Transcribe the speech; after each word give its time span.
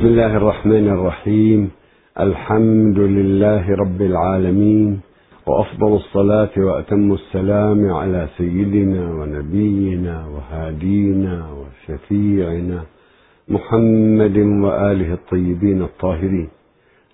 بسم 0.00 0.08
الله 0.08 0.36
الرحمن 0.36 0.88
الرحيم. 0.88 1.70
الحمد 2.20 2.98
لله 2.98 3.64
رب 3.74 4.02
العالمين 4.02 5.00
وأفضل 5.46 5.92
الصلاة 5.94 6.50
وأتم 6.56 7.12
السلام 7.12 7.92
على 7.92 8.28
سيدنا 8.38 9.12
ونبينا 9.12 10.26
وهادينا 10.32 11.34
وشفيعنا 11.58 12.80
محمد 13.48 14.36
وآله 14.38 15.12
الطيبين 15.12 15.82
الطاهرين. 15.82 16.48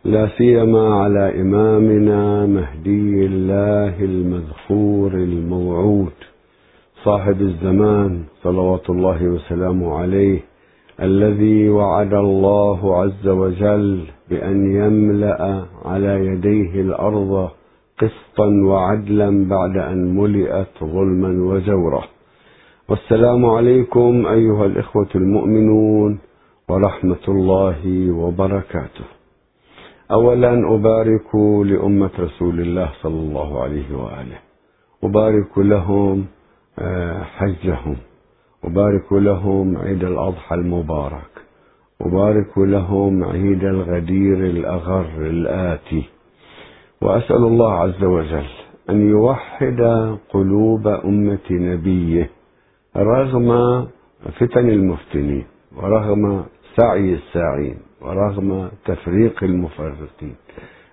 لا 0.04 0.28
سيما 0.38 0.94
على 0.94 1.40
إمامنا 1.42 2.46
مهدي 2.46 3.26
الله 3.26 3.94
المذخور 4.04 5.12
الموعود 5.14 6.18
صاحب 7.04 7.40
الزمان 7.40 8.24
صلوات 8.42 8.90
الله 8.90 9.28
وسلامه 9.28 9.98
عليه 9.98 10.40
الذي 11.02 11.68
وعد 11.68 12.14
الله 12.14 13.00
عز 13.02 13.28
وجل 13.28 14.04
بأن 14.30 14.76
يملأ 14.76 15.64
على 15.84 16.26
يديه 16.26 16.80
الأرض 16.80 17.50
قسطا 17.98 18.46
وعدلا 18.64 19.48
بعد 19.48 19.76
أن 19.76 20.16
ملئت 20.16 20.84
ظلما 20.84 21.52
وجورا 21.52 22.04
والسلام 22.88 23.46
عليكم 23.46 24.26
أيها 24.26 24.66
الإخوة 24.66 25.08
المؤمنون 25.14 26.18
ورحمة 26.68 27.24
الله 27.28 28.10
وبركاته. 28.10 29.04
أولا 30.10 30.74
أبارك 30.74 31.34
لأمة 31.64 32.10
رسول 32.18 32.60
الله 32.60 32.88
صلى 33.02 33.20
الله 33.20 33.62
عليه 33.62 33.96
وآله. 33.96 34.38
أبارك 35.04 35.58
لهم 35.58 36.26
حجهم. 37.36 37.96
أبارك 38.66 39.12
لهم 39.12 39.76
عيد 39.78 40.04
الأضحى 40.04 40.54
المبارك. 40.54 41.32
أبارك 42.00 42.58
لهم 42.58 43.24
عيد 43.24 43.64
الغدير 43.64 44.38
الأغر 44.44 45.06
الآتي. 45.18 46.04
وأسأل 47.02 47.36
الله 47.36 47.72
عز 47.72 48.04
وجل 48.04 48.46
أن 48.90 49.10
يوحد 49.10 49.80
قلوب 50.30 50.86
أمة 50.88 51.48
نبيه 51.50 52.30
رغم 52.96 53.48
فتن 54.38 54.68
المفتنين 54.70 55.44
ورغم 55.76 56.44
سعي 56.76 57.14
الساعين 57.14 57.76
ورغم 58.02 58.68
تفريق 58.84 59.44
المفرقين 59.44 60.34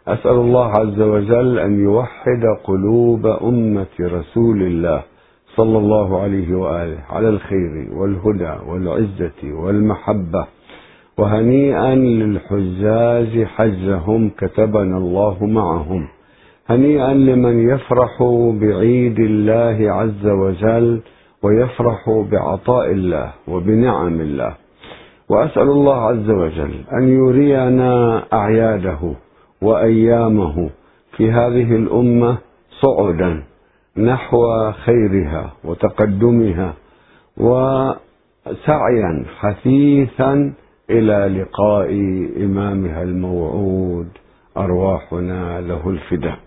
أسأل 0.07 0.31
الله 0.31 0.67
عز 0.67 1.01
وجل 1.01 1.59
أن 1.59 1.79
يوحد 1.79 2.43
قلوب 2.63 3.25
أمة 3.25 3.95
رسول 4.01 4.61
الله 4.61 5.03
صلى 5.55 5.77
الله 5.77 6.21
عليه 6.21 6.55
وآله 6.55 6.97
على 7.09 7.29
الخير 7.29 7.87
والهدى 7.93 8.53
والعزة 8.67 9.41
والمحبة. 9.43 10.45
وهنيئا 11.17 11.95
للحجاج 11.95 13.43
حجهم 13.43 14.29
كتبنا 14.29 14.97
الله 14.97 15.45
معهم. 15.45 16.07
هنيئا 16.69 17.13
لمن 17.13 17.69
يفرح 17.69 18.23
بعيد 18.61 19.19
الله 19.19 19.91
عز 19.91 20.27
وجل 20.27 21.01
ويفرح 21.43 22.09
بعطاء 22.31 22.91
الله 22.91 23.33
وبنعم 23.47 24.21
الله. 24.21 24.53
وأسأل 25.29 25.69
الله 25.69 25.95
عز 25.95 26.29
وجل 26.29 26.73
أن 26.93 27.07
يرينا 27.07 28.23
أعياده 28.33 29.13
وأيامه 29.61 30.69
في 31.17 31.31
هذه 31.31 31.75
الأمة 31.75 32.37
صعدا. 32.81 33.43
نحو 33.97 34.37
خيرها 34.71 35.53
وتقدمها 35.63 36.73
وسعيا 37.37 39.25
حثيثا 39.39 40.53
إلى 40.89 41.41
لقاء 41.41 41.89
إمامها 42.43 43.03
الموعود 43.03 44.07
أرواحنا 44.57 45.61
له 45.61 45.89
الفداء. 45.89 46.37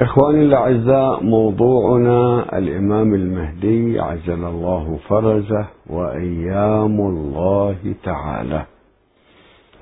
إخواني 0.00 0.42
الأعزاء 0.42 1.22
موضوعنا 1.24 2.46
الإمام 2.58 3.14
المهدي 3.14 4.00
عجل 4.00 4.44
الله 4.44 4.98
فرجه 5.08 5.66
وأيام 5.86 7.00
الله 7.00 7.94
تعالى. 8.04 8.66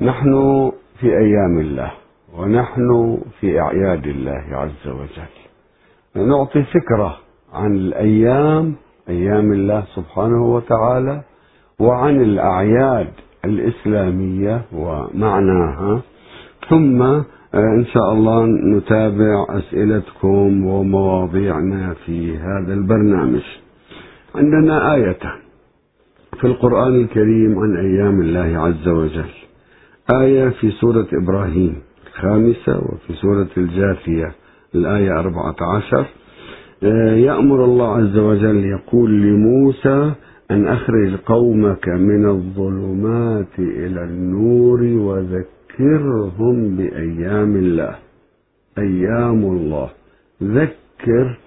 نحن 0.00 0.32
في 1.00 1.06
أيام 1.06 1.58
الله 1.60 1.92
ونحن 2.38 3.18
في 3.40 3.60
أعياد 3.60 4.06
الله 4.06 4.44
عز 4.50 4.88
وجل. 4.88 5.43
نعطي 6.16 6.62
فكرة 6.62 7.16
عن 7.52 7.76
الأيام 7.76 8.74
أيام 9.08 9.52
الله 9.52 9.84
سبحانه 9.94 10.54
وتعالى 10.54 11.22
وعن 11.78 12.22
الأعياد 12.22 13.08
الإسلامية 13.44 14.62
ومعناها. 14.72 16.02
ثم 16.68 17.02
إن 17.54 17.84
شاء 17.86 18.12
الله 18.12 18.46
نتابع 18.46 19.46
أسئلتكم 19.50 20.66
ومواضيعنا 20.66 21.94
في 22.06 22.36
هذا 22.38 22.74
البرنامج. 22.74 23.42
عندنا 24.34 24.94
آيتان. 24.94 25.38
في 26.40 26.46
القرآن 26.46 27.00
الكريم 27.00 27.58
عن 27.58 27.76
أيام 27.76 28.20
الله 28.20 28.60
عز 28.60 28.88
وجل. 28.88 29.30
آية 30.10 30.48
في 30.48 30.70
سورة 30.70 31.06
إبراهيم 31.12 31.82
الخامسة 32.06 32.78
وفي 32.78 33.12
سورة 33.14 33.48
الجاثية. 33.56 34.34
الآية 34.74 35.20
14 35.20 36.06
يأمر 37.16 37.64
الله 37.64 37.96
عز 37.96 38.18
وجل 38.18 38.64
يقول 38.64 39.22
لموسى 39.22 40.12
أن 40.50 40.66
أخرج 40.66 41.16
قومك 41.16 41.88
من 41.88 42.28
الظلمات 42.28 43.58
إلى 43.58 44.04
النور 44.04 44.82
وذكرهم 44.82 46.76
بأيام 46.76 47.56
الله. 47.56 47.94
أيام 48.78 49.44
الله. 49.44 49.88
ذكر 50.42 51.38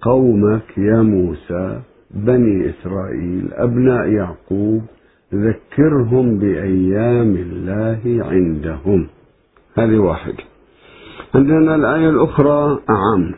قومك 0.00 0.78
يا 0.78 1.02
موسى 1.02 1.80
بني 2.10 2.70
إسرائيل 2.70 3.48
أبناء 3.52 4.08
يعقوب 4.08 4.82
ذكرهم 5.34 6.38
بأيام 6.38 7.36
الله 7.36 8.24
عندهم. 8.30 9.06
هذه 9.78 9.98
واحدة 9.98 10.49
عندنا 11.34 11.74
الآية 11.74 12.10
الأخرى 12.10 12.78
أعم. 12.90 13.34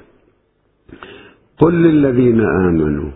قل 1.59 1.75
للذين 1.75 2.41
آمنوا 2.41 3.11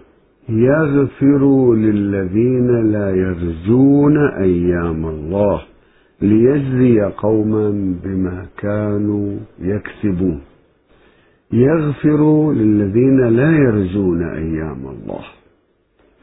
يغفروا 0.49 1.77
للذين 1.77 2.93
لا 2.93 3.11
يرجون 3.11 4.17
أيام 4.29 5.07
الله 5.07 5.63
ليجزي 6.23 7.01
قوما 7.01 7.95
بما 8.05 8.47
كانوا 8.59 9.37
يكسبون. 9.59 10.41
يغفر 11.53 12.53
للذين 12.53 13.21
لا 13.21 13.51
يرجون 13.51 14.23
أيام 14.23 14.83
الله. 14.87 15.25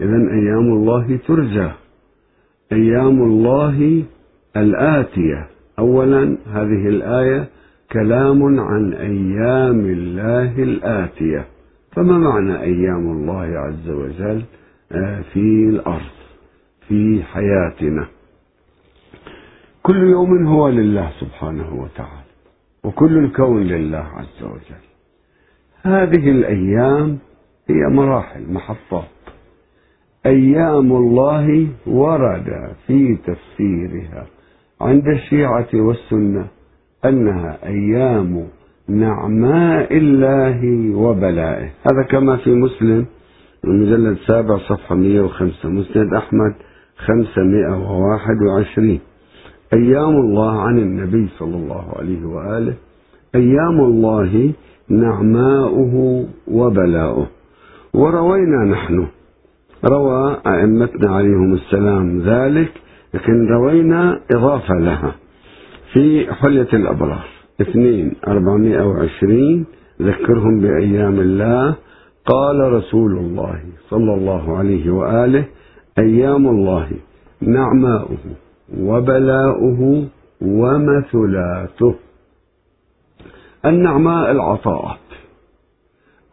إذا 0.02 0.18
أيام 0.32 0.74
الله 0.74 1.20
ترجى. 1.28 1.72
أيام 2.72 3.24
الله 3.24 4.04
الآتية. 4.58 5.48
أولا 5.80 6.38
هذه 6.54 6.88
الآية 6.88 7.50
كلام 7.94 8.60
عن 8.60 8.94
أيام 8.94 9.86
الله 9.86 10.64
الآتية. 10.64 11.46
فما 11.92 12.18
معنى 12.18 12.62
أيام 12.62 13.12
الله 13.12 13.42
عز 13.42 13.90
وجل؟ 13.90 14.44
في 15.34 15.70
الأرض 15.70 16.16
في 16.88 17.24
حياتنا. 17.24 18.08
كل 19.84 19.98
يوم 19.98 20.48
هو 20.48 20.70
لله 20.70 21.12
سبحانه 21.20 21.74
وتعالى 21.82 22.24
وكل 22.84 23.18
الكون 23.18 23.64
لله 23.64 23.98
عز 24.18 24.44
وجل. 24.44 24.84
هذه 25.82 26.30
الأيام 26.32 27.18
هي 27.70 27.88
مراحل 27.96 28.54
محطات. 28.54 29.04
أيام 30.26 30.92
الله 30.92 31.68
ورد 31.88 32.76
في 32.88 33.16
تفسيرها 33.16 34.26
عند 34.82 35.08
الشيعة 35.08 35.70
والسنة. 35.74 36.48
أنها 37.06 37.58
أيام 37.66 38.44
نعماء 38.90 39.98
الله 39.98 40.92
وبلائه. 40.96 41.66
هذا 41.66 42.04
كما 42.10 42.38
في 42.38 42.54
مسلم 42.54 43.06
المجلد 43.66 44.18
السابع 44.18 44.58
صفحة 44.58 44.96
105 44.96 45.70
مسند 45.70 46.14
أحمد 46.14 46.54
521 46.98 49.00
أيام 49.74 50.16
الله 50.16 50.62
عن 50.62 50.80
النبي 50.80 51.28
صلى 51.40 51.56
الله 51.56 51.94
عليه 52.00 52.26
وآله 52.26 52.74
أيام 53.36 53.80
الله 53.80 54.52
نعماؤه 54.90 56.26
وبلاؤه. 56.48 57.28
وروينا 57.94 58.66
نحن 58.66 59.08
روى 59.86 60.38
أئمتنا 60.48 61.16
عليهم 61.16 61.54
السلام 61.54 62.20
ذلك 62.20 62.72
لكن 63.14 63.48
روينا 63.48 64.20
إضافة 64.36 64.74
لها. 64.74 65.16
في 65.94 66.34
حلية 66.34 66.70
الأبرار. 66.74 67.26
اثنين 67.62 68.16
أربعمائة 68.28 68.88
وعشرين 68.88 69.66
ذكرهم 70.02 70.60
بأيام 70.62 71.20
الله. 71.20 71.76
قال 72.26 72.74
رسول 72.74 73.18
الله 73.18 73.60
صلى 73.90 74.14
الله 74.14 74.58
عليه 74.58 74.92
وآله 74.92 75.46
أيام 76.00 76.48
الله 76.48 76.88
نعماؤه 77.42 78.24
وبلاؤه 78.80 80.08
ومثلاته. 80.42 81.96
النعماء 83.66 84.32
العطاءات 84.32 84.98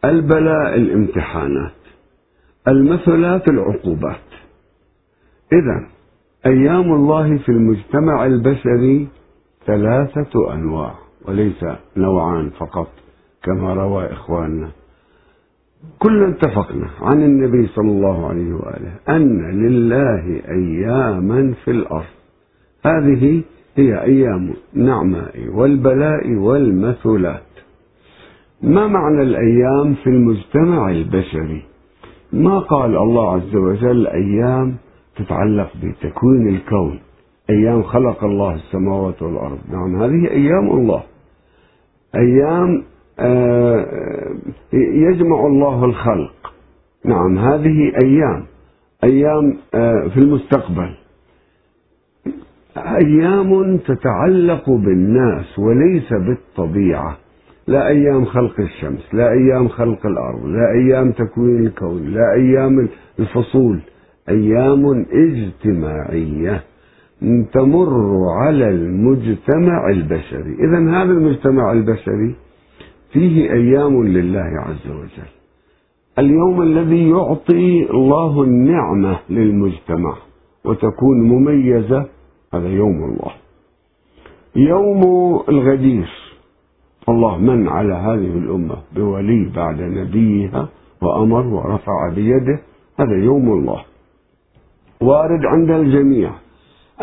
البلاء 0.05 0.75
الامتحانات 0.75 1.71
المثلات 2.67 3.47
العقوبات. 3.47 4.27
إذا 5.53 5.87
أيام 6.45 6.93
الله 6.93 7.37
في 7.37 7.49
المجتمع 7.49 8.25
البشري 8.25 9.07
ثلاثة 9.65 10.53
أنواع 10.53 10.93
وليس 11.27 11.65
نوعان 11.97 12.49
فقط 12.49 12.87
كما 13.43 13.73
روى 13.73 14.05
إخواننا. 14.05 14.69
كلنا 15.99 16.29
اتفقنا 16.29 16.89
عن 17.01 17.23
النبي 17.23 17.67
صلى 17.67 17.91
الله 17.91 18.27
عليه 18.27 18.53
وآله 18.53 18.93
أن 19.09 19.51
لله 19.51 20.41
أياما 20.49 21.53
في 21.65 21.71
الأرض. 21.71 22.13
هذه 22.85 23.41
هي 23.75 24.01
أيام 24.01 24.53
النعماء 24.75 25.47
والبلاء 25.53 26.33
والمثلات. 26.33 27.43
ما 28.61 28.87
معنى 28.87 29.21
الأيام 29.21 29.93
في 29.93 30.07
المجتمع 30.07 30.91
البشري؟ 30.91 31.63
ما 32.33 32.59
قال 32.59 32.95
الله 32.97 33.33
عز 33.33 33.55
وجل 33.55 34.07
أيام 34.07 34.75
تتعلق 35.15 35.69
بتكوين 35.83 36.47
الكون؟ 36.47 36.99
أيام 37.49 37.83
خلق 37.83 38.23
الله 38.23 38.55
السماوات 38.55 39.21
والأرض. 39.21 39.59
نعم 39.71 40.03
هذه 40.03 40.31
أيام 40.31 40.69
الله. 40.69 41.03
أيام 42.15 42.83
آه، 43.19 43.85
يجمع 44.73 45.47
الله 45.47 45.85
الخلق. 45.85 46.53
نعم 47.05 47.37
هذه 47.37 47.91
أيام. 48.03 48.45
أيام 49.03 49.57
آه، 49.75 50.07
في 50.07 50.17
المستقبل. 50.17 50.89
أيام 52.77 53.77
تتعلق 53.77 54.69
بالناس 54.69 55.59
وليس 55.59 56.13
بالطبيعة. 56.13 57.17
لا 57.67 57.87
أيام 57.87 58.25
خلق 58.25 58.59
الشمس 58.59 59.13
لا 59.13 59.31
أيام 59.31 59.67
خلق 59.67 60.05
الأرض 60.05 60.45
لا 60.45 60.71
أيام 60.71 61.11
تكوين 61.11 61.65
الكون 61.65 62.05
لا 62.05 62.33
أيام 62.33 62.89
الفصول. 63.19 63.79
أيام 64.29 65.05
اجتماعية. 65.11 66.63
تمر 67.53 68.29
على 68.29 68.69
المجتمع 68.69 69.89
البشري. 69.89 70.53
إذا 70.59 70.79
هذا 70.89 71.11
المجتمع 71.11 71.71
البشري 71.71 72.35
فيه 73.11 73.51
أيام 73.53 74.03
لله 74.03 74.49
عز 74.65 74.87
وجل. 74.87 75.31
اليوم 76.19 76.61
الذي 76.61 77.09
يعطي 77.09 77.87
الله 77.91 78.43
النعمة 78.43 79.19
للمجتمع 79.29 80.15
وتكون 80.65 81.21
مميزة 81.21 82.05
هذا 82.53 82.67
يوم 82.67 83.03
الله. 83.03 83.31
يوم 84.55 85.01
الغدير. 85.49 86.09
الله 87.09 87.37
من 87.37 87.67
على 87.67 87.93
هذه 87.93 88.37
الأمة 88.37 88.75
بولي 88.95 89.51
بعد 89.55 89.81
نبيها 89.81 90.69
وأمر 91.01 91.47
ورفع 91.47 92.09
بيده 92.15 92.59
هذا 92.99 93.15
يوم 93.15 93.51
الله. 93.53 93.81
وارد 95.01 95.45
عند 95.45 95.69
الجميع. 95.71 96.31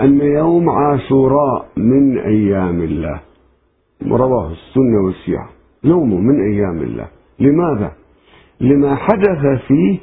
أن 0.04 0.20
يوم 0.20 0.70
عاشوراء 0.70 1.68
من 1.76 2.18
أيام 2.18 2.82
الله. 2.82 3.20
رواه 4.06 4.50
السنة 4.50 5.04
والشيعة 5.06 5.48
يوم 5.84 6.26
من 6.26 6.52
أيام 6.52 6.82
الله. 6.82 7.08
لماذا؟ 7.40 7.92
لما 8.60 8.94
حدث 8.94 9.62
فيه 9.68 9.98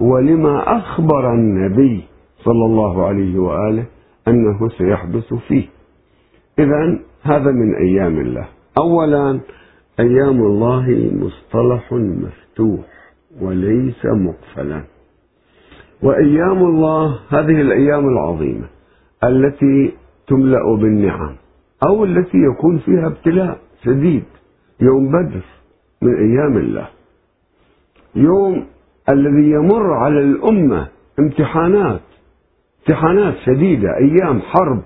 ولما 0.00 0.76
أخبر 0.78 1.34
النبي 1.34 2.02
صلى 2.44 2.64
الله 2.64 3.06
عليه 3.06 3.38
وآله 3.38 3.84
أنه 4.28 4.68
سيحدث 4.68 5.34
فيه. 5.34 5.66
إذا 6.58 6.98
هذا 7.22 7.50
من 7.50 7.74
أيام 7.74 8.20
الله. 8.20 8.48
أولا 8.78 9.40
أيام 10.00 10.42
الله 10.42 11.10
مصطلح 11.12 11.92
مفتوح 11.92 12.86
وليس 13.40 14.06
مقفلا. 14.06 14.82
وأيام 16.02 16.58
الله 16.58 17.18
هذه 17.28 17.60
الأيام 17.60 18.08
العظيمة. 18.08 18.79
التي 19.24 19.92
تملأ 20.28 20.76
بالنعم 20.80 21.36
أو 21.88 22.04
التي 22.04 22.38
يكون 22.38 22.78
فيها 22.78 23.06
ابتلاء 23.06 23.58
شديد 23.84 24.24
يوم 24.80 25.08
بدر 25.08 25.44
من 26.02 26.14
أيام 26.14 26.56
الله. 26.56 26.88
يوم 28.14 28.66
الذي 29.10 29.50
يمر 29.50 29.92
على 29.92 30.20
الأمة 30.20 30.88
امتحانات 31.18 32.00
امتحانات 32.80 33.34
شديدة 33.46 33.88
أيام 33.96 34.40
حرب 34.40 34.82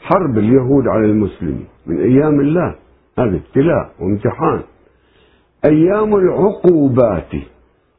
حرب 0.00 0.38
اليهود 0.38 0.88
على 0.88 1.04
المسلمين. 1.04 1.66
من 1.86 1.98
أيام 1.98 2.40
الله 2.40 2.74
هذا 3.18 3.36
ابتلاء 3.36 3.90
وامتحان. 4.00 4.60
أيام 5.64 6.14
العقوبات 6.16 7.32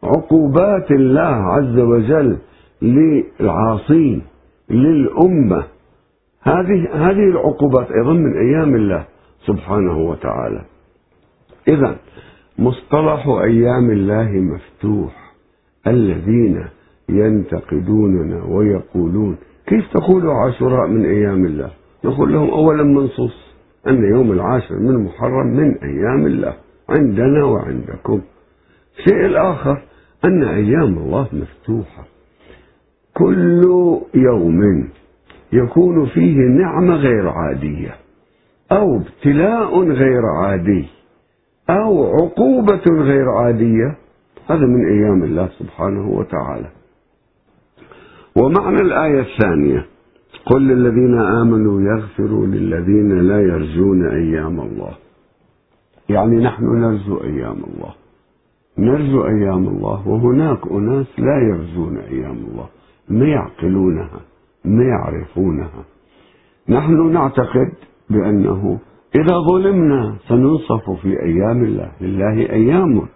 عقوبات 0.04 0.92
الله 0.92 1.54
عز 1.54 1.80
وجل 1.80 2.38
للعاصين 2.82 4.22
للأمة. 4.70 5.64
هذه 6.44 6.90
هذه 6.94 7.30
العقوبات 7.30 7.92
أيضا 7.92 8.14
من 8.14 8.38
أيام 8.38 8.76
الله 8.76 9.06
سبحانه 9.46 9.98
وتعالى. 9.98 10.66
إذا 11.68 11.96
مصطلح 12.60 13.28
أيام 13.28 13.92
الله 13.92 14.32
مفتوح. 14.32 15.34
الذين 15.88 16.66
ينتقدوننا 17.10 18.44
ويقولون 18.44 19.38
كيف 19.68 19.94
تقول 19.94 20.30
عاشوراء 20.30 20.88
من 20.88 21.06
أيام 21.06 21.46
الله؟ 21.46 21.72
نقول 22.06 22.34
لهم 22.34 22.50
أولا 22.50 22.84
منصوص 22.84 23.56
أن 23.88 24.04
يوم 24.04 24.32
العاشر 24.32 24.76
من 24.76 25.04
محرم 25.04 25.48
من 25.48 25.78
أيام 25.78 26.26
الله 26.26 26.54
عندنا 26.90 27.44
وعندكم. 27.46 28.22
الشيء 28.98 29.26
الآخر 29.26 29.82
أن 30.26 30.44
أيام 30.44 30.98
الله 30.98 31.28
مفتوحة. 31.34 32.04
كل 33.14 33.64
يوم 34.16 34.90
يكون 35.54 36.06
فيه 36.06 36.38
نعمة 36.38 36.96
غير 36.96 37.30
عادية 37.30 37.96
أو 38.72 38.96
ابتلاء 38.96 39.80
غير 39.80 40.26
عادي 40.26 40.86
أو 41.70 42.08
عقوبة 42.08 43.04
غير 43.04 43.30
عادية. 43.30 43.98
هذا 44.50 44.66
من 44.66 44.86
أيام 44.86 45.24
الله 45.24 45.50
سبحانه 45.60 46.10
وتعالى. 46.10 46.70
ومعنى 48.36 48.82
الآية 48.82 49.20
الثانية 49.20 49.86
قل 50.46 50.68
للذين 50.68 51.20
آمنوا 51.20 51.82
يغفروا 51.82 52.46
للذين 52.46 53.20
لا 53.20 53.42
يرجون 53.42 54.06
أيام 54.06 54.60
الله. 54.60 54.94
يعني 56.10 56.36
نحن 56.44 56.66
نرجو 56.66 57.24
أيام 57.24 57.58
الله. 57.58 57.94
نرجو 58.78 59.26
أيام 59.26 59.68
الله 59.68 60.08
وهناك 60.08 60.68
أناس 60.72 61.08
لا 61.18 61.38
يرجون 61.42 61.98
أيام 61.98 62.38
الله 62.38 62.68
ما 63.10 63.26
يعقلونها. 63.26 64.22
ما 64.66 64.84
يعرفونها. 64.84 65.84
نحن 66.70 67.12
نعتقد 67.14 67.72
بأنه 68.10 68.80
إذا 69.16 69.38
ظلمنا 69.52 70.16
سننصف 70.28 70.90
في 71.02 71.22
أيام 71.24 71.64
الله. 71.64 71.92
لله 72.02 72.50
أيام 72.50 73.08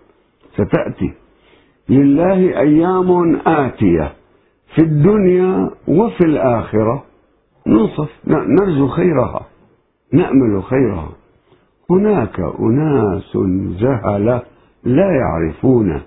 ستأتي. 0.53 1.13
لله 1.89 2.59
أيام 2.59 3.35
آتية. 3.47 4.13
في 4.75 4.81
الدنيا 4.81 5.69
وفي 5.87 6.25
الآخرة 6.25 7.03
ننصف. 7.67 8.09
نرجو 8.27 8.87
خيرها. 8.87 9.45
نأمل 10.13 10.63
خيرها. 10.63 11.09
هناك 11.89 12.39
أناس 12.59 13.37
جهلة 13.79 14.41
لا 14.83 15.11
يعرفون 15.11 16.01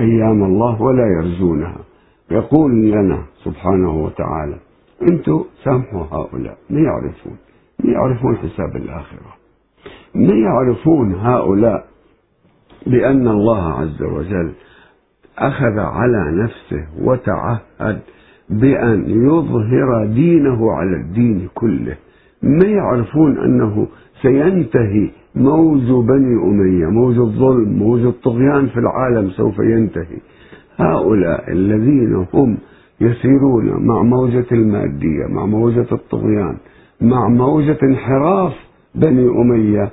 أيام 0.00 0.44
الله 0.44 0.82
ولا 0.82 1.06
يرجونها. 1.06 1.87
يقول 2.30 2.90
لنا 2.90 3.22
سبحانه 3.44 4.04
وتعالى 4.04 4.56
أنتم 5.10 5.44
سامحوا 5.64 6.04
هؤلاء 6.12 6.58
ما 6.70 6.80
يعرفون؟ 6.80 7.36
ما 7.84 7.92
يعرفون 7.92 8.36
حساب 8.36 8.76
الآخرة. 8.76 9.34
ما 10.14 10.34
يعرفون 10.34 11.14
هؤلاء 11.14 11.86
بأن 12.86 13.28
الله 13.28 13.72
عز 13.72 14.02
وجل 14.02 14.52
أخذ 15.38 15.78
على 15.78 16.42
نفسه 16.42 16.86
وتعهد 17.00 18.00
بأن 18.50 19.04
يظهر 19.26 20.06
دينه 20.06 20.72
على 20.72 20.96
الدين 20.96 21.48
كله. 21.54 21.96
ما 22.42 22.66
يعرفون 22.66 23.38
أنه 23.38 23.86
سينتهي 24.22 25.10
موج 25.34 26.06
بني 26.06 26.42
أمية 26.44 26.86
موج 26.86 27.18
الظلم 27.18 27.68
موج 27.78 28.00
الطغيان 28.00 28.66
في 28.66 28.76
العالم 28.80 29.30
سوف 29.30 29.58
ينتهي. 29.58 30.18
هؤلاء 30.78 31.52
الذين 31.52 32.26
هم 32.34 32.58
يسيرون 33.00 33.86
مع 33.86 34.02
موجة 34.02 34.46
المادية 34.52 35.26
مع 35.28 35.46
موجة 35.46 35.86
الطغيان 35.92 36.56
مع 37.00 37.28
موجة 37.28 37.78
انحراف 37.82 38.52
بني 38.94 39.28
أمية 39.28 39.90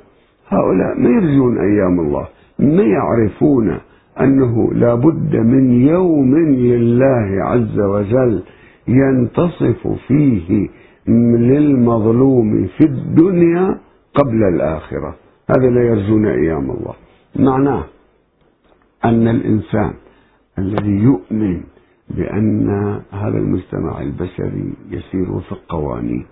هؤلاء 0.48 1.00
ما 1.00 1.10
يرجون 1.10 1.58
أيام 1.58 2.00
الله 2.00 2.28
ما 2.60 2.84
يعرفون 2.84 3.78
أنه 4.22 4.74
لا 4.74 4.96
بد 4.96 5.36
من 5.36 5.82
يوم 5.88 6.36
لله 6.38 7.44
عز 7.44 7.80
وجل 7.80 8.44
ينتصف 8.88 9.88
فيه 10.08 10.70
للمظلوم 11.08 12.68
في 12.78 12.86
الدنيا 12.86 13.78
قبل 14.16 14.44
الآخرة. 14.44 15.16
هذا 15.50 15.70
لا 15.70 15.82
يرجون 15.82 16.26
أيام 16.26 16.72
الله. 16.72 16.94
معناه 17.36 17.84
أن 19.06 19.28
الإنسان 19.28 19.94
الذي 20.60 20.92
يؤمن 20.92 21.62
بأن 22.10 22.70
هذا 23.12 23.38
المجتمع 23.38 24.02
البشري 24.02 24.74
يسير 24.90 25.32
وفق 25.32 25.60
قوانين 25.70 26.26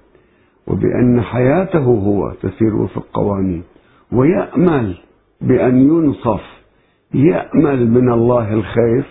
وبأن 0.67 1.21
حياته 1.21 1.83
هو 1.83 2.31
تسير 2.31 2.75
وفق 2.75 3.05
قوانين 3.13 3.63
ويأمل 4.11 4.97
بأن 5.41 5.77
ينصف 5.77 6.41
يأمل 7.13 7.91
من 7.91 8.11
الله 8.11 8.53
الخير. 8.53 9.03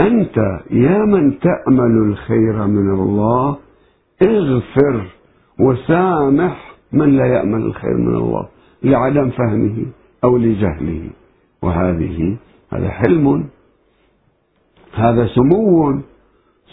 أنت 0.00 0.36
يا 0.70 0.98
من 1.04 1.38
تأمل 1.38 2.08
الخير 2.08 2.66
من 2.66 2.90
الله 2.94 3.56
اغفر 4.22 5.06
وسامح 5.60 6.74
من 6.92 7.16
لا 7.16 7.26
يأمل 7.26 7.62
الخير 7.62 7.96
من 7.96 8.14
الله 8.14 8.48
لعدم 8.82 9.30
فهمه 9.30 9.86
أو 10.24 10.36
لجهله. 10.36 11.10
وهذه 11.62 12.36
هذا 12.72 12.88
حلم 12.88 13.44
هذا 14.94 15.26
سمو 15.26 15.94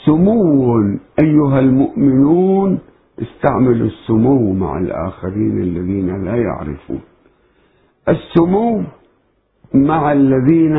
سمو 0.05 0.79
أيها 1.23 1.59
المؤمنون 1.59 2.79
استعملوا 3.21 3.87
السمو 3.87 4.53
مع 4.53 4.77
الآخرين 4.77 5.61
الذين 5.61 6.25
لا 6.25 6.35
يعرفون. 6.35 7.01
السمو 8.09 8.83
مع 9.73 10.11
الذين 10.11 10.75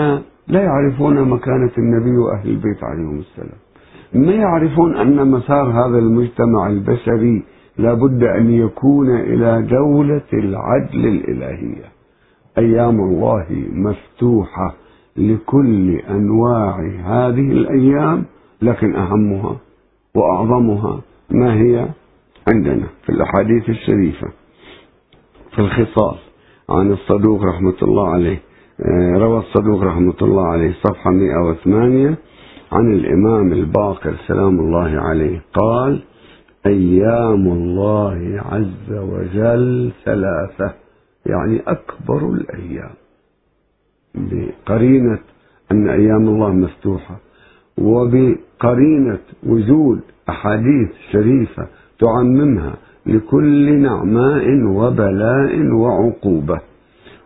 لا 0.48 0.60
يعرفون 0.62 1.28
مكانة 1.28 1.70
النبي 1.78 2.16
وأهل 2.16 2.48
البيت 2.50 2.84
عليهم 2.84 3.18
السلام. 3.18 3.58
ما 4.14 4.32
يعرفون 4.32 4.96
أن 4.96 5.30
مسار 5.30 5.66
هذا 5.70 5.98
المجتمع 5.98 6.66
البشري 6.66 7.42
لابد 7.78 8.22
أن 8.22 8.50
يكون 8.50 9.10
إلى 9.10 9.62
دولة 9.62 10.28
العدل 10.32 11.06
الإلهية. 11.06 11.84
أيام 12.58 13.00
الله 13.00 13.46
مفتوحة. 13.72 14.74
لكل 15.16 15.96
أنواع 15.96 16.80
هذه 17.04 17.52
الأيام 17.52 18.24
لكن 18.62 18.94
أهمها 18.96 19.56
وأعظمها 20.14 21.00
ما 21.30 21.54
هي 21.54 21.88
عندنا 22.48 22.86
في 23.02 23.12
الأحاديث 23.12 23.68
الشريفة. 23.68 24.28
في 25.52 25.58
الخصال 25.58 26.16
عن 26.70 26.92
الصدوق 26.92 27.42
رحمة 27.42 27.74
الله 27.82 28.08
عليه 28.08 28.40
آه، 28.80 29.18
روى 29.18 29.38
الصدوق 29.38 29.82
رحمة 29.82 30.14
الله 30.22 30.46
عليه 30.46 30.72
صفحة 30.82 31.10
108 31.10 32.16
عن 32.72 32.92
الإمام 32.92 33.52
الباقر 33.52 34.14
سلام 34.26 34.60
الله 34.60 35.00
عليه 35.00 35.42
قال 35.54 36.02
أيام 36.66 37.46
الله 37.48 38.42
عز 38.52 38.92
وجل 38.98 39.92
ثلاثة 40.04 40.74
يعني 41.26 41.60
أكبر 41.66 42.28
الأيام. 42.28 42.90
بقرينة 44.14 45.18
أن 45.72 45.88
أيام 45.88 46.28
الله 46.28 46.52
مفتوحة 46.52 47.16
وبقرينة 47.78 49.18
وجود 49.46 50.00
أحاديث 50.28 50.90
شريفة 51.12 51.66
تعممها 51.98 52.74
لكل 53.06 53.72
نعماء 53.72 54.64
وبلاء 54.64 55.72
وعقوبة 55.72 56.60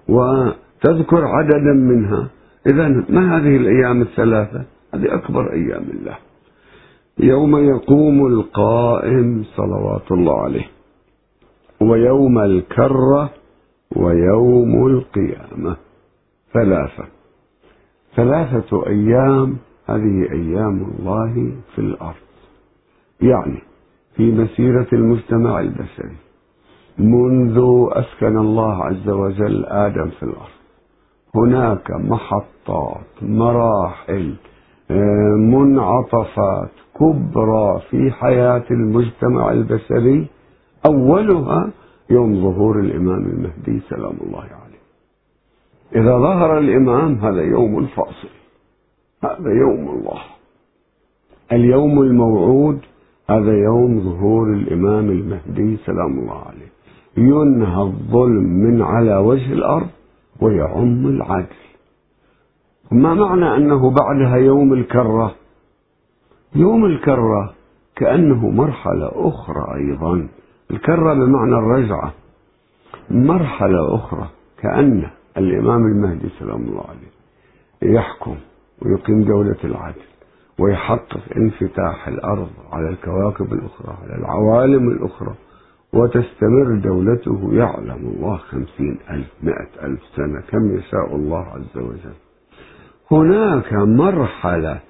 وتذكر 0.08 1.24
عددا 1.24 1.72
منها. 1.72 2.28
إذا 2.66 2.88
ما 2.88 3.36
هذه 3.36 3.56
الأيام 3.56 4.02
الثلاثة؟ 4.02 4.64
هذه 4.94 5.14
أكبر 5.14 5.52
أيام 5.52 5.84
الله. 5.94 6.16
يوم 7.18 7.56
يقوم 7.56 8.26
القائم 8.26 9.44
صلوات 9.56 10.12
الله 10.12 10.40
عليه 10.40 10.66
ويوم 11.80 12.38
الكرة 12.38 13.30
ويوم 13.96 14.86
القيامة. 14.86 15.76
ثلاثة. 16.56 17.04
ثلاثة 18.16 18.86
أيام 18.86 19.56
هذه 19.88 20.32
أيام 20.32 20.86
الله 20.98 21.52
في 21.74 21.78
الأرض. 21.78 22.26
يعني 23.20 23.62
في 24.16 24.32
مسيرة 24.32 24.86
المجتمع 24.92 25.60
البشري. 25.60 26.16
منذ 26.98 27.58
أسكن 27.92 28.38
الله 28.38 28.84
عز 28.84 29.08
وجل 29.08 29.64
آدم 29.66 30.10
في 30.10 30.22
الأرض. 30.22 30.56
هناك 31.34 31.90
محطات 31.90 33.22
مراحل 33.22 34.34
آه، 34.90 35.36
منعطفات 35.36 36.70
كبرى 37.00 37.80
في 37.90 38.10
حياة 38.10 38.64
المجتمع 38.70 39.52
البشري. 39.52 40.26
أولها 40.86 41.70
يوم 42.10 42.34
ظهور 42.34 42.80
الإمام 42.80 43.26
المهدي 43.26 43.80
سلام 43.88 44.16
الله 44.26 44.38
عليه. 44.38 44.65
إذا 45.96 46.18
ظهر 46.18 46.58
الإمام 46.58 47.14
هذا 47.14 47.42
يوم 47.42 47.78
الفاصل 47.78 48.28
هذا 49.24 49.50
يوم 49.50 49.88
الله. 49.88 50.20
اليوم 51.52 52.02
الموعود 52.02 52.80
هذا 53.30 53.52
يوم 53.52 54.00
ظهور 54.00 54.52
الإمام 54.52 55.10
المهدي 55.10 55.76
سلام 55.76 56.18
الله 56.18 56.44
عليه. 56.46 56.70
ينهى 57.16 57.82
الظلم 57.82 58.44
من 58.44 58.82
على 58.82 59.16
وجه 59.16 59.52
الأرض 59.52 59.88
ويعم 60.40 61.06
العدل. 61.06 61.56
ما 62.90 63.14
معنى 63.14 63.56
أنه 63.56 63.90
بعدها 63.90 64.36
يوم 64.36 64.72
الكرة؟ 64.72 65.34
يوم 66.54 66.84
الكرة 66.84 67.54
كأنه 67.96 68.48
مرحلة 68.50 69.10
أخرى 69.14 69.74
أيضا. 69.74 70.28
الكرة 70.70 71.14
بمعنى 71.14 71.54
الرجعة. 71.54 72.12
مرحلة 73.10 73.94
أخرى 73.94 74.26
كأن 74.58 75.10
الإمام 75.38 75.86
المهدي 75.86 76.28
سلام 76.38 76.62
الله 76.62 76.84
عليه 76.88 77.16
يحكم 77.94 78.36
ويقيم 78.82 79.24
دولة 79.24 79.56
العدل 79.64 80.00
ويحقق 80.58 81.20
انفتاح 81.36 82.08
الأرض 82.08 82.48
على 82.72 82.88
الكواكب 82.88 83.52
الأخرى 83.52 83.96
على 84.02 84.18
العوالم 84.18 84.88
الأخرى 84.88 85.34
وتستمر 85.92 86.74
دولته 86.84 87.48
يعلم 87.52 88.12
الله 88.16 88.36
خمسين 88.36 88.98
ألف 89.10 89.26
مئة 89.42 89.86
ألف 89.86 90.00
سنة 90.16 90.40
كم 90.50 90.76
يشاء 90.78 91.16
الله 91.16 91.38
عز 91.46 91.76
وجل. 91.76 92.14
هناك 93.12 93.72
مرحلة 93.72 94.80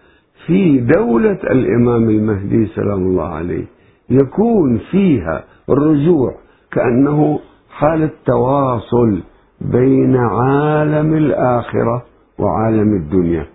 في 0.46 0.78
دولة 0.78 1.38
الإمام 1.50 2.10
المهدي 2.10 2.66
سلام 2.66 3.02
الله 3.02 3.28
عليه 3.28 3.64
يكون 4.10 4.78
فيها 4.78 5.44
الرجوع 5.70 6.34
كأنه 6.72 7.40
حالة 7.70 8.10
تواصل 8.26 9.20
بين 9.60 10.16
عالم 10.16 11.14
الآخرة 11.14 12.02
وعالم 12.38 12.96
الدنيا. 12.96 13.46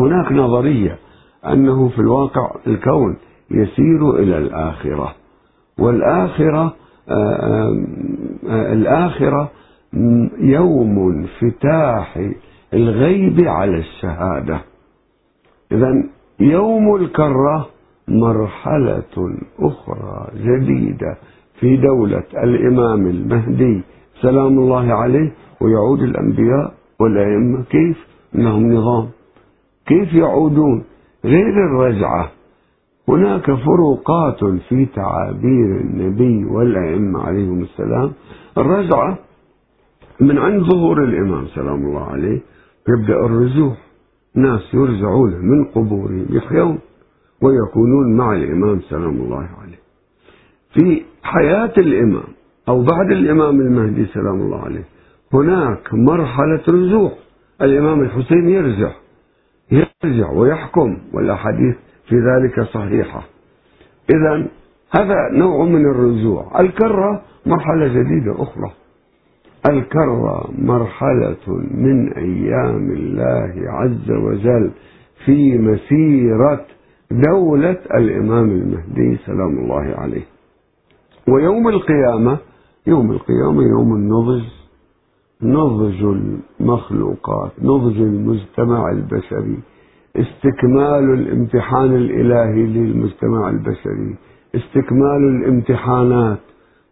هناك 0.00 0.32
نظرية 0.32 0.98
أنه 1.46 1.88
في 1.88 1.98
الواقع 1.98 2.50
الكون 2.66 3.16
يسير 3.50 4.10
إلى 4.18 4.38
الآخرة. 4.38 5.14
والآخرة 5.78 6.74
آه، 7.08 7.12
آآ 7.12 7.86
آه، 8.48 8.72
الآخرة 8.72 9.50
يوم 10.40 10.98
انفتاح 10.98 12.30
الغيب 12.74 13.40
على 13.40 13.76
الشهادة. 13.76 14.60
إذا 15.72 16.04
يوم 16.40 16.96
الكرة 16.96 17.68
مرحلة 18.08 19.36
أخرى 19.60 20.26
جديدة 20.36 21.16
في 21.60 21.76
دولة 21.76 22.24
الإمام 22.42 23.06
المهدي. 23.06 23.82
سلام 24.20 24.58
الله 24.58 24.94
عليه 24.94 25.32
ويعود 25.60 26.02
الأنبياء 26.02 26.74
والأئمة. 27.00 27.62
كيف؟ 27.62 28.06
إنهم 28.34 28.72
نظام. 28.72 29.08
كيف 29.86 30.12
يعودون؟ 30.14 30.84
غير 31.24 31.66
الرجعة. 31.66 32.30
هناك 33.08 33.52
فروقات 33.52 34.44
في 34.68 34.86
تعابير 34.86 35.80
النبي 35.80 36.44
والأئمة 36.44 37.20
عليهم 37.22 37.62
السلام. 37.62 38.12
الرجعة 38.58 39.18
من 40.20 40.38
عند 40.38 40.62
ظهور 40.62 41.04
الإمام 41.04 41.46
سلام 41.46 41.86
الله 41.86 42.04
عليه 42.04 42.40
يبدأ 42.88 43.16
الرجوع. 43.26 43.74
ناس 44.34 44.74
يرجعون 44.74 45.30
من 45.30 45.64
قبورهم 45.64 46.26
يحيون 46.30 46.78
ويكونون 47.42 48.16
مع 48.16 48.32
الإمام 48.32 48.80
سلام 48.80 49.14
الله 49.14 49.48
عليه. 49.62 49.78
في 50.74 51.02
حياة 51.22 51.72
الإمام 51.78 52.37
أو 52.68 52.82
بعد 52.82 53.10
الإمام 53.10 53.60
المهدي 53.60 54.06
سلام 54.06 54.40
الله 54.40 54.64
عليه. 54.64 54.84
هناك 55.34 55.94
مرحلة 55.94 56.62
رجوع. 56.68 57.12
الإمام 57.62 58.00
الحسين 58.00 58.48
يرجع. 58.48 58.92
يرجع 59.72 60.30
ويحكم 60.30 60.98
والأحاديث 61.12 61.76
في 62.08 62.16
ذلك 62.16 62.60
صحيحة. 62.60 63.22
إذا 64.10 64.46
هذا 64.90 65.14
نوع 65.32 65.64
من 65.64 65.90
الرجوع. 65.90 66.60
الكرة 66.60 67.22
مرحلة 67.46 67.88
جديدة 67.88 68.42
أخرى. 68.42 68.72
الكرة 69.70 70.50
مرحلة 70.58 71.56
من 71.74 72.12
أيام 72.12 72.90
الله 72.90 73.54
عز 73.70 74.10
وجل 74.10 74.70
في 75.24 75.58
مسيرة 75.58 76.66
دولة 77.10 77.78
الإمام 77.94 78.50
المهدي 78.50 79.18
سلام 79.26 79.58
الله 79.58 79.94
عليه. 79.98 80.22
ويوم 81.28 81.68
القيامة 81.68 82.38
يوم 82.86 83.10
القيامة 83.10 83.62
يوم 83.62 83.94
النضج. 83.94 84.44
نضج 85.42 86.04
المخلوقات 86.60 87.52
نضج 87.62 88.00
المجتمع 88.00 88.90
البشري. 88.90 89.58
استكمال 90.16 91.12
الامتحان 91.14 91.96
الإلهي 91.96 92.66
للمجتمع 92.66 93.48
البشري. 93.50 94.16
استكمال 94.54 95.22
الامتحانات. 95.36 96.38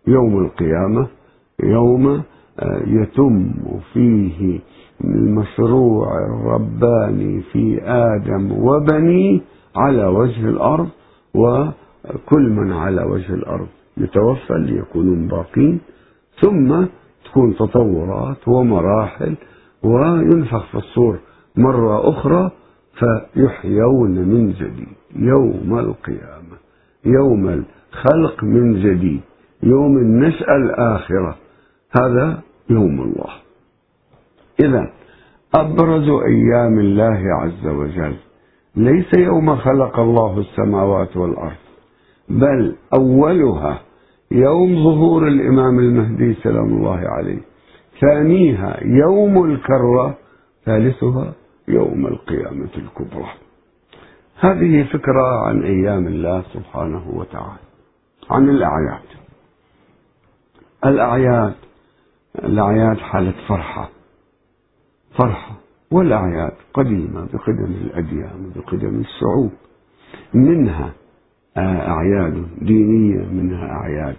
يوم 0.07 0.39
القيامة 0.45 1.07
يوم 1.65 2.23
آه، 2.61 2.83
يتم 2.87 3.53
فيه 3.93 4.61
المشروع 5.05 6.09
الرباني 6.27 7.43
في 7.53 7.81
آدم 7.83 8.53
وبنيه 8.53 9.41
على 9.77 10.07
وجه 10.07 10.49
الأرض 10.49 10.89
وكل 11.35 12.51
من 12.51 12.73
على 12.73 13.03
وجه 13.05 13.35
الأرض. 13.35 13.67
يتوفى 13.97 14.55
ليكونون 14.59 15.29
باقين 15.29 15.81
ثم 16.41 16.87
تكون 17.25 17.57
تطورات 17.57 18.49
ومراحل 18.49 19.37
وينفخ 19.83 20.67
في 20.71 20.75
الصور 20.75 21.19
مرة 21.57 22.11
أخرى 22.11 22.51
فيحيون 22.99 24.11
من 24.11 24.53
جديد. 24.53 24.97
يوم 25.17 25.79
القيامة 25.79 26.57
يوم 27.05 27.49
الخلق 27.49 28.45
من 28.45 28.83
جديد 28.83 29.21
يوم 29.63 29.97
النشأة 29.97 30.57
الآخرة. 30.57 31.37
هذا 32.01 32.41
يوم 32.71 33.01
الله. 33.01 33.33
إذا 34.61 34.91
أبرز 35.55 36.09
أيام 36.09 36.79
الله 36.79 37.23
عز 37.43 37.67
وجل. 37.67 38.17
ليس 38.77 39.15
يوم 39.19 39.57
خلق 39.57 40.01
الله 40.01 40.39
السماوات 40.39 41.17
والأرض 41.17 41.57
بل 42.29 42.77
أولها 42.95 43.81
يوم 44.31 44.85
ظهور 44.85 45.29
الإمام 45.29 45.79
المهدي 45.79 46.35
سلام 46.35 46.65
الله 46.65 46.99
عليه. 47.09 47.39
ثانيها 48.01 48.85
يوم 48.85 49.45
الكرة 49.45 50.19
ثالثها 50.65 51.33
يوم 51.69 52.07
القيامة 52.07 52.71
الكبرى. 52.77 53.31
هذه 54.41 54.83
فكرة 54.93 55.47
عن 55.47 55.63
أيام 55.63 56.07
الله 56.07 56.43
سبحانه 56.55 57.11
وتعالى 57.15 57.67
عن 58.31 58.49
الأعياد. 58.49 59.07
الأعياد 60.85 61.55
الأعياد 62.45 62.97
حالة 62.97 63.35
فرحة 63.49 63.89
فرحة 65.19 65.55
والأعياد 65.91 66.53
قديمة 66.75 67.29
بقدم 67.33 67.73
الأديان 67.85 68.53
بقدم 68.57 69.01
الشعوب 69.01 69.51
منها 70.35 70.93
أعياد 71.65 72.47
دينية 72.63 73.27
منها 73.33 73.67
أعياد 73.73 74.17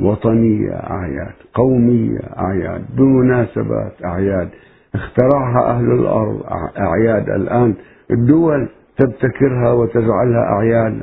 وطنية 0.00 0.72
أعياد 0.72 1.32
قومية 1.54 2.20
أعياد 2.38 2.84
بمناسبات 2.96 4.04
أعياد. 4.04 4.48
اخترعها 4.94 5.70
أهل 5.70 5.92
الأرض 5.92 6.42
أعياد. 6.78 7.28
الآن 7.28 7.74
الدول 8.10 8.68
تبتكرها 8.96 9.72
وتجعلها 9.72 10.42
أعياد. 10.52 11.00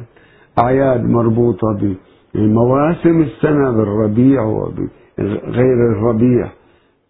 أعياد 0.59 1.03
مربوطة 1.09 1.95
بمواسم 2.35 3.21
السنة 3.21 3.71
بالربيع 3.71 4.41
وبغير 4.41 5.91
الربيع. 5.91 6.49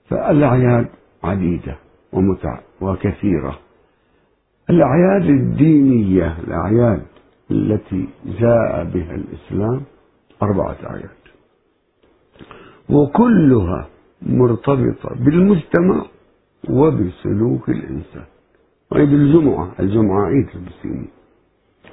فالأعياد 0.10 0.86
عديدة 1.24 1.76
ومتع 2.14 2.60
وكثيرة. 2.82 3.58
الأعياد 4.70 5.30
الدينية 5.30 6.36
الأعياد 6.48 7.02
التي 7.52 8.08
جاء 8.26 8.84
بها 8.84 9.16
الإسلام 9.16 9.82
أربعة 10.44 10.78
أعياد 10.90 11.10
وكلها 12.90 13.88
مرتبطة 14.22 15.16
بالمجتمع 15.16 16.06
وبسلوك 16.70 17.70
الإنسان. 17.70 18.24
عيد 18.94 19.14
الجمعة 19.14 19.72
الجمعة 19.80 20.26
عيد 20.26 20.48
المسلمين. 20.56 21.08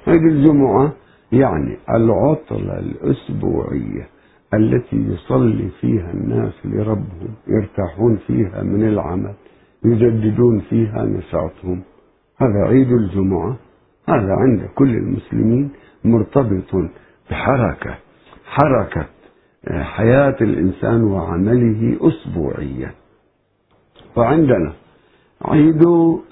عيد 0.07 0.21
الجمعة 0.21 0.93
يعني 1.31 1.77
العطلة 1.89 2.79
الأسبوعية 2.79 4.07
التي 4.53 4.95
يصلي 4.95 5.69
فيها 5.81 6.11
الناس 6.11 6.53
لربهم 6.65 7.33
يرتاحون 7.47 8.17
فيها 8.27 8.63
من 8.63 8.87
العمل 8.87 9.33
يجددون 9.85 10.59
فيها 10.59 11.05
نشاطهم. 11.05 11.81
هذا 12.37 12.59
عيد 12.67 12.91
الجمعة. 12.91 13.55
هذا 14.09 14.33
عند 14.33 14.69
كل 14.75 14.89
المسلمين 14.95 15.71
مرتبط 16.03 16.89
بحركة 17.29 17.95
حركة 18.45 19.05
آه، 19.67 19.83
حياة 19.83 20.35
الإنسان 20.41 21.03
وعمله 21.03 21.97
أسبوعيا. 22.01 22.91
وعندنا 24.15 24.73
عيد 25.41 25.83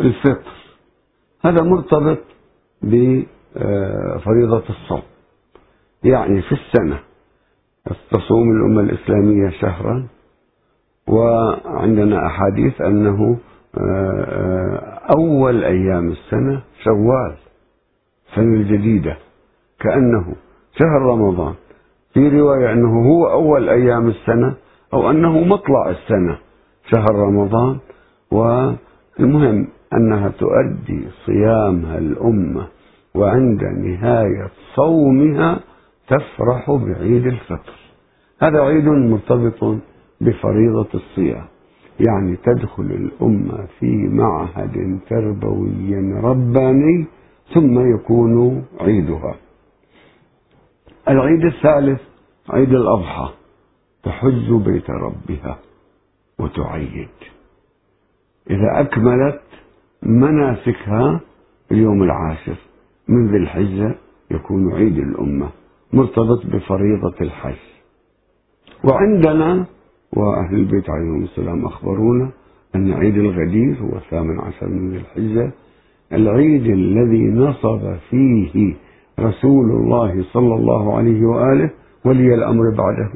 الفطر 0.01 0.51
هذا 1.45 1.61
مرتبط 1.63 2.19
بفريضة 2.81 4.63
الصوم. 4.69 5.01
يعني 6.03 6.41
في 6.41 6.51
السنة 6.51 6.99
تصوم 8.11 8.51
الأمة 8.51 8.81
الإسلامية 8.81 9.49
شهرا 9.49 10.07
وعندنا 11.07 12.27
أحاديث 12.27 12.81
أنه 12.81 13.37
آه، 13.77 13.81
آه، 13.81 14.99
أول 15.17 15.63
أيام 15.63 16.11
السنة 16.11 16.61
شوال. 16.83 17.35
السنة 18.31 18.53
الجديدة 18.55 19.17
كأنه 19.79 20.25
شهر 20.79 21.01
رمضان. 21.01 21.53
في 22.13 22.29
رواية 22.29 22.73
أنه 22.73 23.09
هو 23.09 23.31
أول 23.31 23.69
أيام 23.69 24.07
السنة 24.07 24.53
أو 24.93 25.09
أنه 25.11 25.43
مطلع 25.43 25.89
السنة 25.89 26.37
شهر 26.91 27.15
رمضان 27.15 27.77
والمهم 28.31 29.67
أنها 29.93 30.29
تؤدي 30.29 31.07
صيامها 31.25 31.97
الأمة 31.97 32.67
وعند 33.15 33.63
نهاية 33.63 34.49
صومها 34.75 35.59
تفرح 36.07 36.71
بعيد 36.71 37.27
الفطر. 37.27 37.73
هذا 38.41 38.61
عيد 38.61 38.85
مرتبط 38.85 39.77
بفريضة 40.21 40.87
الصيام 40.93 41.45
يعني 41.99 42.35
تدخل 42.35 42.83
الأمة 42.83 43.65
في 43.79 44.07
معهد 44.07 44.99
تربوي 45.09 46.13
رباني 46.23 47.05
ثم 47.53 47.95
يكون 47.95 48.65
عيدها. 48.79 49.35
العيد 51.07 51.45
الثالث 51.45 52.01
عيد 52.49 52.69
الأضحى. 52.69 53.29
تحج 54.03 54.53
بيت 54.53 54.89
ربها 54.89 55.59
وتعيد. 56.39 57.09
إذا 58.49 58.81
أكملت 58.81 59.41
مناسكها 60.03 61.19
اليوم 61.71 62.03
العاشر 62.03 62.55
من 63.07 63.31
ذي 63.31 63.37
الحجة 63.37 63.95
يكون 64.31 64.73
عيد 64.73 64.97
الأمة 64.97 65.49
مرتبط 65.93 66.45
بفريضة 66.45 67.15
الحج. 67.21 67.71
وعندنا 68.83 69.65
وأهل 70.13 70.55
البيت 70.55 70.89
عليهم 70.89 71.23
السلام 71.23 71.65
أخبرونا 71.65 72.31
أن 72.75 72.93
عيد 72.93 73.17
الغدير 73.17 73.77
هو 73.81 73.97
الثامن 73.97 74.39
عشر 74.39 74.67
من 74.67 74.91
ذي 74.91 74.97
الحجة 74.97 75.51
العيد 76.13 76.65
الذي 76.65 77.23
نصب 77.23 77.95
فيه 78.09 78.73
رسول 79.19 79.71
الله 79.71 80.23
صلى 80.33 80.55
الله 80.55 80.97
عليه 80.97 81.25
وآله 81.25 81.69
ولي 82.05 82.35
الأمر 82.35 82.69
بعده 82.69 83.11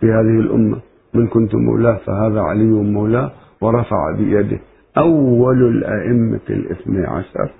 في 0.00 0.06
هذه 0.06 0.40
الأمة. 0.40 0.78
من 1.14 1.26
كنت 1.26 1.54
مولاه 1.54 1.96
فهذا 2.06 2.40
علي 2.40 2.64
مولاه 2.64 3.30
ورفع 3.60 4.16
بيده. 4.18 4.58
أول 4.98 5.62
الأئمة 5.68 6.40
الاثني 6.50 7.06
عشر 7.06 7.50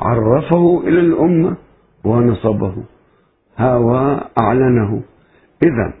عرفه 0.00 0.80
إلى 0.86 1.00
الأمة 1.00 1.56
ونصبه. 2.04 2.74
هو 3.58 4.20
أعلنه 4.40 5.02
إذا 5.62 5.92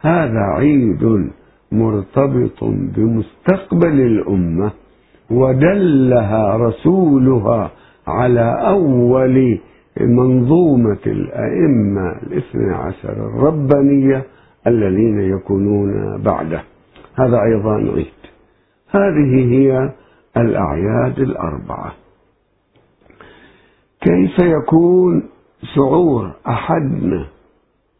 هذا 0.00 0.40
عيد 0.40 1.30
مرتبط 1.72 2.64
بمستقبل 2.64 4.00
الأمة. 4.00 4.72
ودلها 5.30 6.56
رسولها 6.56 7.70
على 8.06 8.68
أول 8.68 9.58
منظومة 10.00 10.98
الأئمة 11.06 12.12
الاثنى 12.22 12.74
عشر 12.74 13.12
الربانية 13.12 14.24
الذين 14.66 15.20
يكونون 15.20 16.22
بعده. 16.22 16.62
هذا 17.14 17.42
أيضا 17.42 17.74
عيد. 17.74 18.20
هذه 18.90 19.52
هي 19.52 19.92
الأعياد 20.36 21.18
الأربعة. 21.18 21.92
كيف 24.00 24.38
يكون 24.38 25.22
شعور 25.74 26.32
أحدنا 26.48 27.26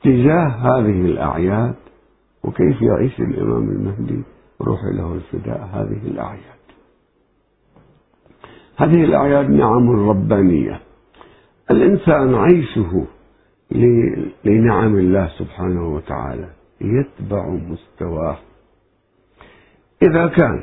تجاه 0.02 0.48
هذه 0.48 1.00
الأعياد؟ 1.00 1.74
وكيف 2.44 2.82
يعيش 2.82 3.20
الإمام 3.20 3.68
المهدي 3.68 4.22
روح 4.62 4.80
له 4.84 5.14
الفداء 5.14 5.68
هذه 5.72 6.10
الأعياد؟ 6.10 6.59
هذه 8.80 9.04
الأعياد 9.04 9.50
نعم 9.50 10.08
ربانية. 10.10 10.80
الإنسان 11.70 12.34
عيشه 12.34 13.06
لنعم 14.44 14.96
الله 14.96 15.28
سبحانه 15.38 15.94
وتعالى 15.94 16.48
يتبع 16.80 17.48
مستواه. 17.48 18.38
إذا 20.02 20.26
كان 20.26 20.62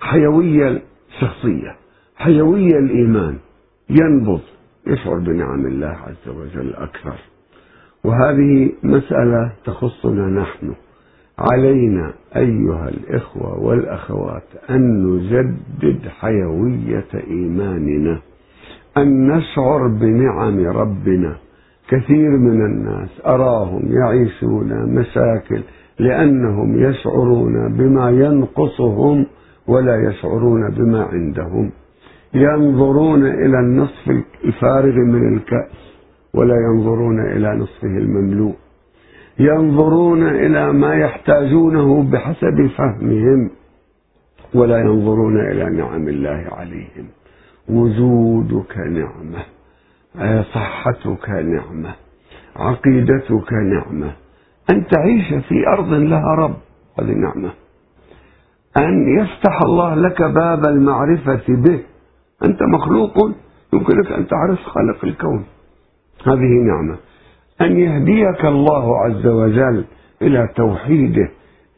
حيوية 0.00 0.82
الشخصية 1.08 1.76
حيوية 2.16 2.78
الإيمان 2.78 3.38
ينبض 3.90 4.40
يشعر 4.86 5.18
بنعم 5.18 5.66
الله 5.66 5.96
عز 6.06 6.28
وجل 6.28 6.74
أكثر. 6.74 7.18
وهذه 8.04 8.72
مسألة 8.82 9.52
تخصنا 9.64 10.26
نحن. 10.26 10.74
علينا 11.38 12.12
أيها 12.36 12.88
الإخوة 12.88 13.64
والأخوات 13.64 14.42
أن 14.70 15.04
نجدد 15.04 16.08
حيوية 16.08 17.08
إيماننا 17.30 18.18
أن 18.96 19.26
نشعر 19.28 19.88
بنعم 19.88 20.66
ربنا. 20.66 21.36
كثير 21.88 22.30
من 22.30 22.64
الناس 22.66 23.08
أراهم 23.26 23.82
يعيشون 23.92 24.94
مشاكل 24.94 25.62
لأنهم 25.98 26.78
يشعرون 26.82 27.74
بما 27.76 28.10
ينقصهم 28.10 29.26
ولا 29.66 30.08
يشعرون 30.08 30.70
بما 30.70 31.02
عندهم. 31.02 31.70
ينظرون 32.34 33.26
إلى 33.26 33.60
النصف 33.60 34.10
الفارغ 34.44 34.94
من 34.94 35.36
الكأس 35.36 35.94
ولا 36.34 36.56
ينظرون 36.56 37.20
إلى 37.20 37.56
نصفه 37.56 37.98
المملوء. 37.98 38.54
ينظرون 39.38 40.28
إلى 40.28 40.72
ما 40.72 40.94
يحتاجونه 40.94 42.02
بحسب 42.02 42.70
فهمهم 42.76 43.50
ولا 44.54 44.78
ينظرون 44.78 45.40
إلى 45.40 45.64
نعم 45.64 46.08
الله 46.08 46.46
عليهم. 46.52 47.06
وجودك 47.68 48.78
نعمة 48.78 49.44
صحتك 50.42 51.28
نعمة 51.30 51.94
عقيدتك 52.56 53.52
نعمة. 53.52 54.12
أن 54.70 54.86
تعيش 54.86 55.34
في 55.48 55.66
أرض 55.68 55.92
لها 55.92 56.34
رب 56.34 56.56
هذه 56.98 57.12
نعمة. 57.12 57.50
أن 58.76 59.18
يفتح 59.18 59.60
الله 59.62 59.94
لك 59.94 60.22
باب 60.22 60.64
المعرفة 60.64 61.44
به. 61.48 61.80
أنت 62.44 62.62
مخلوق 62.62 63.30
يمكنك 63.72 64.12
أن 64.12 64.26
تعرف 64.26 64.58
خالق 64.58 65.04
الكون. 65.04 65.44
هذه 66.26 66.62
نعمة. 66.66 66.96
أن 67.60 67.78
يهديك 67.80 68.44
الله 68.44 68.98
عز 68.98 69.26
وجل 69.26 69.84
إلى 70.22 70.48
توحيده 70.56 71.28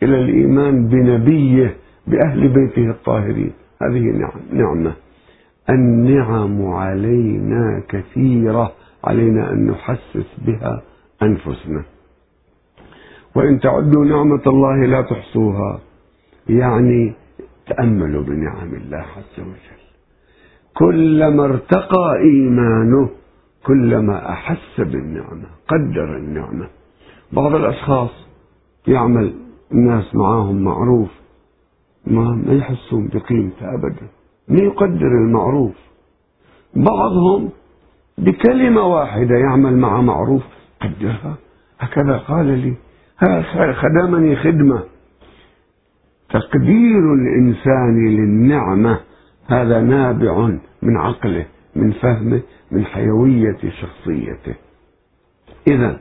إلى 0.02 0.20
الإيمان 0.20 0.88
بنبيه 0.88 1.76
بأهل 2.06 2.48
بيته 2.48 2.90
الطاهرين. 2.90 3.52
هذه 3.82 4.30
نعمة. 4.52 4.92
النعم 5.70 6.66
علينا 6.66 7.82
كثيرة 7.88 8.72
علينا 9.04 9.52
أن 9.52 9.66
نحسس 9.66 10.26
بها 10.46 10.82
أنفسنا. 11.22 11.82
وإن 13.34 13.60
تعدوا 13.60 14.04
نعمة 14.04 14.42
الله 14.46 14.86
لا 14.86 15.02
تحصوها. 15.02 15.80
يعني 16.48 17.12
تأملوا 17.66 18.22
بنعم 18.22 18.74
الله 18.74 19.04
عز 19.16 19.40
وجل. 19.40 19.82
كلما 20.74 21.44
ارتقى 21.44 22.16
إيمانه 22.24 23.08
كلما 23.66 24.30
أحس 24.32 24.80
بالنعمة 24.80 25.46
قدر 25.68 26.16
النعمة. 26.16 26.68
بعض 27.32 27.54
الأشخاص 27.54 28.10
يعمل 28.86 29.34
الناس 29.72 30.14
معاهم 30.14 30.64
معروف 30.64 31.08
ما 32.06 32.42
ما 32.46 32.54
يحسون 32.54 33.08
بقيمته 33.08 33.74
أبدا 33.74 34.06
ما 34.48 34.58
يقدر 34.58 35.06
المعروف. 35.06 35.74
بعضهم 36.76 37.50
بكلمة 38.18 38.82
واحدة 38.82 39.36
يعمل 39.36 39.76
مع 39.76 40.00
معروف 40.00 40.42
قدرها 40.82 41.36
هكذا 41.78 42.18
قال 42.18 42.46
لي. 42.46 42.74
خدمني 43.72 44.36
خدمة. 44.36 44.82
تقدير 46.30 47.14
الإنسان 47.14 48.08
للنعمة 48.08 49.00
هذا 49.46 49.80
نابع 49.80 50.48
من 50.82 50.96
عقله. 50.96 51.46
من 51.76 51.92
فهمه 51.92 52.42
من 52.70 52.84
حيوية 52.84 53.58
شخصيته. 53.80 54.54
إذا 55.68 55.98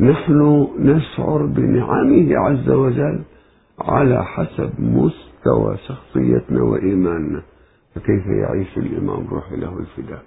نحن 0.00 0.68
نشعر 0.78 1.46
بنعمه 1.46 2.36
عز 2.38 2.70
وجل 2.70 3.20
على 3.80 4.24
حسب 4.24 4.70
مستوى 4.78 5.76
شخصيتنا 5.88 6.62
وإيماننا. 6.62 7.42
فكيف 7.94 8.26
يعيش 8.26 8.78
الإمام 8.78 9.26
روح 9.30 9.52
له 9.52 9.78
الفداء؟ 9.78 10.22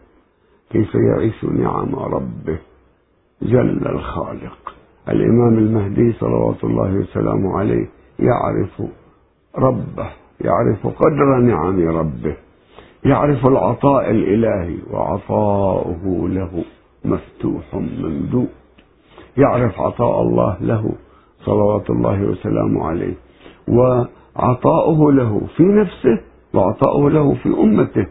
كيف 0.69 0.95
يعيش 0.95 1.45
نعم 1.45 1.95
ربه 1.95 2.59
جل 3.41 3.87
الخالق؟ 3.87 4.75
الإمام 5.09 5.57
المهدي 5.57 6.13
صلوات 6.13 6.63
الله 6.63 6.93
وسلامه 6.95 7.59
عليه 7.59 7.87
يعرف 8.19 8.81
ربه 9.55 10.09
يعرف 10.41 10.87
قدر 10.87 11.37
نعم 11.37 11.79
ربه. 11.97 12.35
يعرف 13.05 13.45
العطاء 13.45 14.11
الإلهي 14.11 14.77
وعطاؤه 14.91 16.29
له 16.29 16.63
مفتوح 17.05 17.63
ممدود 17.73 18.47
يعرف 19.37 19.79
عطاء 19.79 20.21
الله 20.21 20.57
له 20.61 20.91
صلوات 21.45 21.89
الله 21.89 22.23
وسلامه 22.23 22.83
عليه 22.85 23.13
وعطاؤه 23.67 25.11
له 25.11 25.41
في 25.57 25.63
نفسه 25.63 26.19
وعطاؤه 26.53 27.09
له 27.09 27.33
في 27.33 27.49
أمته. 27.49 28.07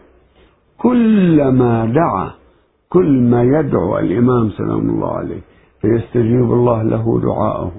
كلما 0.77 1.85
دعا 1.85 2.31
كل 2.89 3.21
ما 3.21 3.43
يدعو 3.43 3.99
الإمام 3.99 4.49
سلام 4.49 4.89
الله 4.89 5.11
عليه 5.11 5.41
فيستجيب 5.81 6.51
الله 6.53 6.83
له 6.83 7.19
دعاءه 7.23 7.71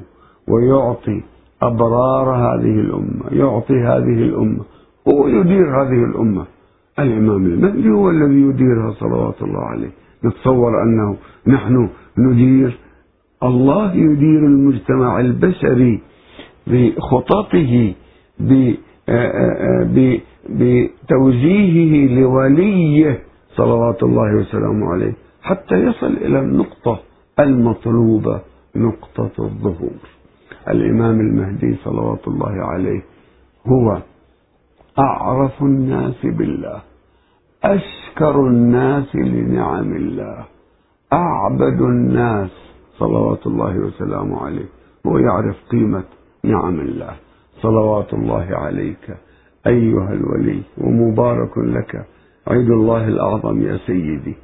ويعطي 0.48 1.22
أبرار 1.62 2.34
هذه 2.36 2.80
الأمة 2.80 3.24
يعطي 3.30 3.74
هذه 3.74 4.22
الأمة 4.28 4.64
هو 5.08 5.28
يدير 5.28 5.82
هذه 5.82 6.04
الأمة. 6.10 6.44
الإمام 6.98 7.46
المهدي 7.46 7.90
هو 7.90 8.10
الذي 8.10 8.40
يديرها 8.40 8.90
صلوات 9.00 9.42
الله 9.42 9.60
عليه. 9.64 9.90
نتصور 10.24 10.82
أنه 10.82 11.16
نحن 11.46 11.88
ندير 12.18 12.78
الله 13.42 13.94
يدير 13.94 14.46
المجتمع 14.46 15.20
البشري 15.20 16.00
بخططه 16.66 17.94
بتوجيهه 20.48 22.20
لوليه 22.20 23.18
صلوات 23.56 24.02
الله 24.02 24.36
وسلامه 24.36 24.86
عليه 24.92 25.12
حتى 25.42 25.74
يصل 25.74 26.12
إلى 26.12 26.40
النقطة 26.40 27.00
المطلوبة 27.38 28.40
نقطة 28.76 29.30
الظهور. 29.38 29.98
الإمام 30.68 31.20
المهدي 31.20 31.76
صلوات 31.84 32.28
الله 32.28 32.52
عليه 32.52 33.02
هو 33.66 34.02
أعرف 34.98 35.62
الناس 35.62 36.26
بالله. 36.26 36.82
أشكر 37.64 38.46
الناس 38.46 39.16
لنعم 39.16 39.96
الله. 39.96 40.44
أعبد 41.12 41.80
الناس. 41.80 42.50
صلوات 42.98 43.46
الله 43.46 43.78
وسلامه 43.78 44.44
عليه. 44.44 44.68
هو 45.06 45.18
يعرف 45.18 45.56
قيمة 45.70 46.04
نعم 46.44 46.80
الله. 46.80 47.12
صلوات 47.62 48.14
الله 48.14 48.46
عليك. 48.50 49.16
أيها 49.66 50.12
الولي 50.12 50.62
ومبارك 50.78 51.58
لك. 51.58 52.06
عيد 52.48 52.70
الله 52.70 53.08
الأعظم 53.08 53.62
يا 53.62 53.76
سيدي. 53.76 54.34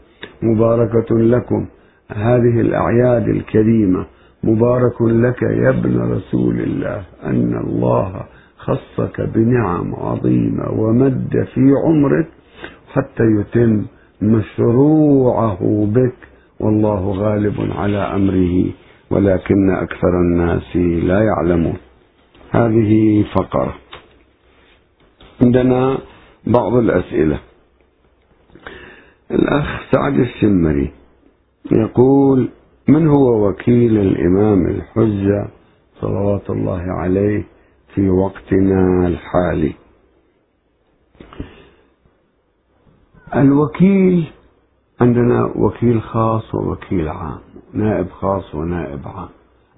مباركة 0.43 1.19
لكم. 1.19 1.67
هذه 2.13 2.61
الأعياد 2.61 3.29
الكريمة. 3.29 4.07
مبارك 4.45 5.03
لك 5.03 5.43
يا 5.43 5.71
ابن 5.71 6.13
رسول 6.13 6.61
الله. 6.61 7.05
أن 7.25 7.61
الله 7.65 8.25
خصك 8.61 9.21
بنعم 9.21 9.95
عظيمة 9.95 10.71
ومد 10.71 11.47
في 11.55 11.73
عمرك 11.85 12.29
حتى 12.93 13.25
يتم 13.41 13.85
مشروعه 14.23 15.87
بك. 15.95 16.15
والله 16.61 17.11
غالب 17.11 17.55
على 17.71 17.97
أمره 17.97 18.73
ولكن 19.11 19.71
أكثر 19.71 20.21
الناس 20.21 20.77
لا 20.77 21.21
يعلمون. 21.25 21.77
هذه 22.51 23.25
فقرة. 23.35 23.75
عندنا 25.43 25.99
بعض 26.47 26.75
الأسئلة. 26.75 27.39
الأخ 29.31 29.81
سعد 29.93 30.19
الشمري 30.19 30.91
يقول 31.73 32.49
من 32.89 33.09
هو 33.09 33.49
وكيل 33.49 33.99
الإمام 33.99 34.67
الحجة 34.67 35.49
صلوات 36.01 36.51
الله 36.51 36.83
عليه 36.83 37.45
في 37.95 38.09
وقتنا 38.09 39.07
الحالي. 39.07 39.75
الوكيل 43.35 44.33
عندنا 45.01 45.45
وكيل 45.57 46.03
خاص 46.03 46.55
ووكيل 46.55 47.09
عام 47.09 47.39
نائب 47.73 48.11
خاص 48.11 48.55
ونائب 48.55 49.01
عام. 49.05 49.29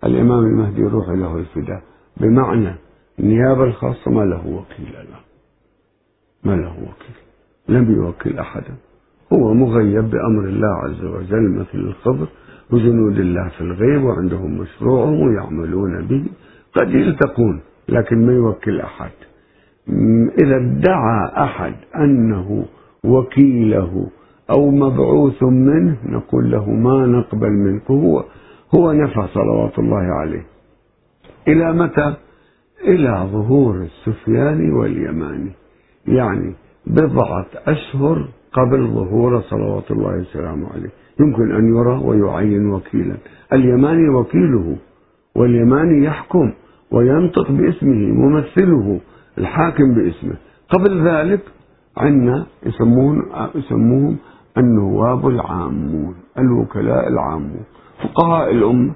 الإمام 0.05 0.39
المهدي 0.39 0.83
روح 0.83 1.09
له 1.09 1.37
الفداء. 1.37 1.83
بمعنى 2.17 2.75
النيابة 3.19 3.65
الخاصة 3.65 4.11
ما 4.11 4.25
له 4.25 4.47
وكيل 4.47 4.89
الآن 4.89 5.23
ما 6.45 6.53
له 6.53 6.73
وكيل. 6.73 7.17
لم 7.69 7.95
يوكل 7.95 8.39
أحدا. 8.39 8.75
هو 9.33 9.55
مغيب 9.55 10.11
بأمر 10.11 10.45
الله 10.45 10.75
عز 10.85 11.05
وجل 11.05 11.51
مثل 11.51 11.79
الخضر 11.79 12.27
وجنود 12.71 13.19
الله 13.19 13.49
في 13.49 13.61
الغيب 13.61 14.05
وعندهم 14.05 14.59
مشروعهم 14.59 15.21
ويعملون 15.21 16.07
به. 16.07 16.25
قد 16.75 16.91
يلتقون. 16.91 17.61
لكن 17.93 18.27
ما 18.27 18.33
يوكل 18.33 18.81
أحد. 18.81 19.11
إذا 20.43 20.57
ادعى 20.57 21.45
أحد 21.45 21.75
أنه 21.97 22.65
وكيله 23.05 24.07
أو 24.51 24.71
مبعوث 24.71 25.43
منه 25.43 25.97
نقول 26.07 26.51
له 26.51 26.71
ما 26.71 27.07
نقبل 27.07 27.51
منك 27.51 27.91
هو 27.91 28.25
هو 28.75 28.93
نفى 28.93 29.27
صلوات 29.35 29.79
الله 29.79 30.03
عليه. 30.21 30.47
إلى 31.49 31.73
متى؟ 31.73 32.15
إلى 32.85 33.29
ظهور 33.33 33.83
السفياني 33.83 34.73
واليماني. 34.73 35.51
يعني 36.07 36.55
بضعة 36.87 37.47
أشهر 37.67 38.29
قبل 38.53 38.87
ظهور 38.87 39.41
صلوات 39.41 39.91
الله 39.91 40.21
وسلامه 40.21 40.73
عليه. 40.73 40.91
يمكن 41.21 41.55
أن 41.55 41.77
يرى 41.77 42.01
ويعين 42.05 42.71
وكيلا. 42.71 43.17
اليماني 43.53 44.09
وكيله 44.09 44.77
واليماني 45.37 46.05
يحكم. 46.05 46.53
وينطق 46.93 47.51
باسمه 47.51 48.13
ممثله 48.13 49.01
الحاكم 49.39 49.95
باسمه. 49.95 50.35
قبل 50.69 51.09
ذلك 51.09 51.41
عندنا 51.97 52.47
يسمون 52.67 53.23
يسموهم 53.55 54.17
النواب 54.59 55.29
العامون 55.29 56.15
الوكلاء 56.39 57.09
العامون. 57.09 57.65
فقهاء 58.03 58.51
الأمة 58.51 58.93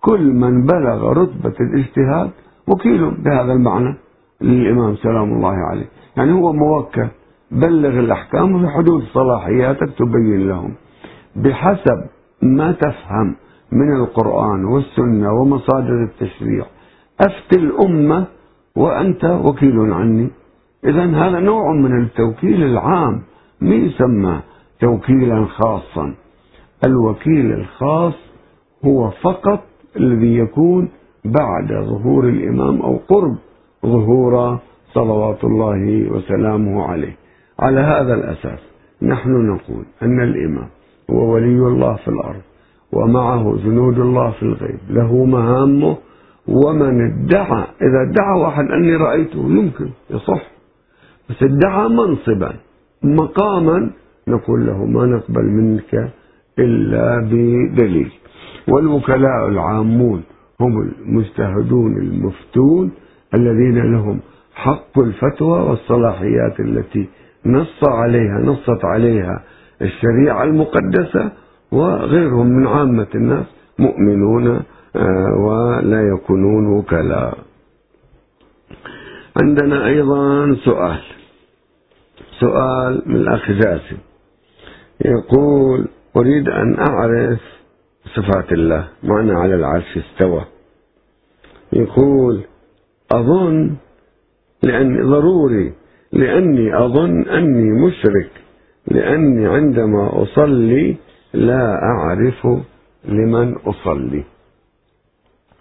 كل 0.00 0.32
من 0.32 0.66
بلغ 0.66 1.12
رتبة 1.12 1.54
الاجتهاد 1.60 2.30
وكيل 2.68 3.10
بهذا 3.10 3.52
المعنى 3.52 3.94
للإمام 4.40 4.96
سلام 4.96 5.32
الله 5.32 5.54
عليه. 5.54 5.86
يعني 6.16 6.32
هو 6.32 6.52
موكل 6.52 7.08
بلغ 7.50 7.98
الأحكام 7.98 8.60
في 8.60 8.68
حدود 8.68 9.02
صلاحياتك 9.02 9.90
تبين 9.98 10.48
لهم. 10.48 10.74
بحسب 11.36 12.04
ما 12.42 12.72
تفهم 12.72 13.36
من 13.72 13.96
القرآن 13.96 14.64
والسنة 14.64 15.32
ومصادر 15.32 16.02
التشريع 16.02 16.64
أفتي 17.20 17.56
الأمة 17.56 18.24
وأنت 18.76 19.24
وكيل 19.24 19.80
عني. 19.92 20.28
إذا 20.84 21.04
هذا 21.04 21.40
نوع 21.40 21.72
من 21.72 22.02
التوكيل 22.02 22.62
العام. 22.62 23.22
ما 23.60 23.74
يسمى 23.74 24.40
توكيلا 24.80 25.44
خاصا؟ 25.44 26.14
الوكيل 26.86 27.52
الخاص 27.52 28.14
هو 28.84 29.10
فقط 29.10 29.60
الذي 29.96 30.36
يكون 30.36 30.88
بعد 31.24 31.72
ظهور 31.72 32.28
الإمام 32.28 32.82
أو 32.82 33.00
قرب 33.08 33.36
ظهور 33.86 34.58
صلوات 34.94 35.44
الله 35.44 36.10
وسلامه 36.10 36.82
عليه. 36.82 37.16
على 37.58 37.80
هذا 37.80 38.14
الأساس 38.14 38.58
نحن 39.02 39.30
نقول 39.30 39.84
أن 40.02 40.20
الإمام 40.20 40.68
هو 41.10 41.34
ولي 41.34 41.58
الله 41.68 41.94
في 41.94 42.08
الأرض 42.08 42.40
ومعه 42.92 43.56
جنود 43.64 43.98
الله 43.98 44.30
في 44.30 44.42
الغيب 44.42 44.78
له 44.90 45.24
مهامه 45.24 45.96
ومن 46.48 47.00
ادعى 47.12 47.64
إذا 47.82 48.02
ادعى 48.10 48.40
واحد 48.40 48.64
أني 48.64 48.96
رأيته 48.96 49.38
يمكن 49.38 49.88
يصح. 50.10 50.42
بس 51.30 51.42
ادعى 51.42 51.88
منصبا 51.88 52.52
مقاما 53.02 53.90
نقول 54.28 54.66
له 54.66 54.84
ما 54.84 55.06
نقبل 55.06 55.44
منك 55.44 56.10
إلا 56.58 57.20
بدليل. 57.30 58.12
والوكلاء 58.68 59.48
العامون 59.48 60.22
هم 60.60 60.80
المجتهدون 60.80 61.96
المفتون 61.96 62.90
الذين 63.34 63.92
لهم 63.92 64.20
حق 64.54 64.98
الفتوى 64.98 65.60
والصلاحيات 65.60 66.60
التي 66.60 67.08
نص 67.46 67.88
عليها 67.88 68.38
نصت 68.44 68.84
عليها 68.84 69.42
الشريعة 69.82 70.42
المقدسة 70.44 71.32
وغيرهم 71.72 72.46
من 72.46 72.66
عامة 72.66 73.06
الناس 73.14 73.46
مؤمنون 73.78 74.62
ولا 75.38 76.08
يكونون 76.14 76.66
وكلاء 76.66 77.38
عندنا 79.36 79.86
أيضا 79.86 80.56
سؤال. 80.64 81.00
سؤال 82.40 83.02
من 83.06 83.16
الأخ 83.16 83.50
جاسم. 83.50 83.96
يقول 85.04 85.88
أريد 86.16 86.48
أن 86.48 86.78
أعرف 86.78 87.40
صفات 88.14 88.52
الله 88.52 88.88
معنى 89.02 89.32
على 89.32 89.54
العرش 89.54 89.98
استوى. 89.98 90.44
يقول 91.72 92.40
أظن 93.12 93.76
لأني 94.62 95.02
ضروري. 95.02 95.72
لأني 96.12 96.84
أظن 96.84 97.22
أني 97.28 97.86
مشرك. 97.86 98.30
لأني 98.86 99.46
عندما 99.46 100.22
أصلي 100.22 100.96
لا 101.32 101.82
أعرف 101.82 102.46
لمن 103.04 103.54
أصلي. 103.54 104.24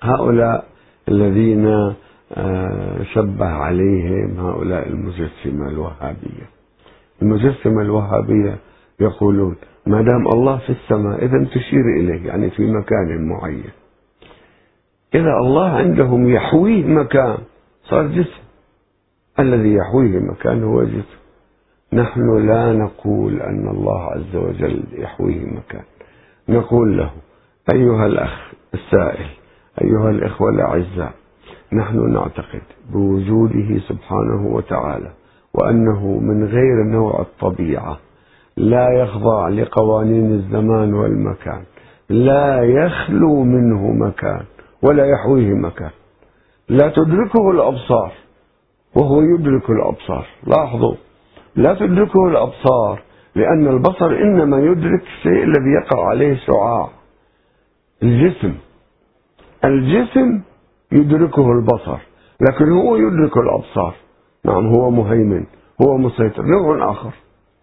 هؤلاء 0.04 0.66
الذين 1.10 1.94
آه، 2.34 3.04
شبه 3.13 3.46
عليهم 3.46 4.39
هؤلاء 4.39 4.88
المجسمة 4.88 5.68
الوهابية. 5.68 6.50
المجسمة 7.22 7.82
الوهابية 7.82 8.58
يقولون 9.00 9.56
ما 9.88 10.02
دام 10.02 10.28
الله 10.28 10.58
في 10.58 10.70
السماء 10.70 11.26
إذا 11.26 11.46
تشير 11.46 11.86
إليه 12.00 12.28
يعني 12.28 12.50
في 12.50 12.72
مكان 12.72 13.28
معين. 13.30 13.70
إذا 15.16 15.38
الله 15.38 15.70
عندهم 15.70 16.30
يحويه 16.30 16.86
مكان 16.86 17.38
صار 17.84 18.08
جسم. 18.08 18.44
الذي 19.39 19.74
يحويه 19.74 20.20
مكان 20.20 20.63
هو 20.63 20.84
جسم. 20.84 21.24
نحن 21.94 22.48
لا 22.48 22.74
نقول 22.74 23.42
أن 23.42 23.68
الله 23.68 24.04
عز 24.04 24.36
وجل 24.36 24.84
يحويه 24.94 25.46
مكان. 25.46 25.84
نقول 26.50 26.98
له 26.98 27.12
أيها 27.74 28.06
الأخ 28.06 28.52
السائل 28.74 29.42
أيها 29.81 30.09
الإخوة 30.09 30.49
الأعزاء 30.49 31.13
نحن 31.73 32.13
نعتقد 32.13 32.62
بوجوده 32.93 33.79
سبحانه 33.88 34.47
وتعالى 34.47 35.12
وأنه 35.53 36.19
من 36.19 36.45
غير 36.45 36.83
نوع 36.83 37.21
الطبيعة 37.21 37.97
لا 38.57 38.89
يخضع 38.89 39.47
لقوانين 39.47 40.31
الزمان 40.31 40.93
والمكان 40.93 41.63
لا 42.09 42.63
يخلو 42.63 43.43
منه 43.43 43.91
مكان 43.91 44.45
ولا 44.81 45.05
يحويه 45.05 45.53
مكان. 45.53 45.91
لا 46.69 46.89
تدركه 46.89 47.51
الأبصار 47.51 48.12
وهو 48.95 49.21
يدرك 49.21 49.69
الأبصار 49.69 50.27
لاحظوا. 50.47 50.95
لا 51.55 51.73
تدركه 51.73 52.27
الأبصار 52.27 53.01
لأن 53.36 53.67
البصر 53.67 54.05
إنما 54.05 54.59
يدرك 54.59 55.01
الشيء 55.01 55.43
الذي 55.43 55.69
يقع 55.81 56.09
عليه 56.09 56.36
شعاع 56.36 56.89
الجسم. 58.03 58.53
الجسم 59.65 60.41
يدركه 60.91 61.52
البصر 61.52 61.97
لكن 62.41 62.71
هو 62.71 62.95
يدرك 62.95 63.38
الأبصار. 63.38 63.95
نعم 64.45 64.67
هو 64.67 64.91
مهيمن 64.91 65.43
هو 65.82 65.97
مسيطر. 65.97 66.43
نوع 66.43 66.91
آخر. 66.91 67.12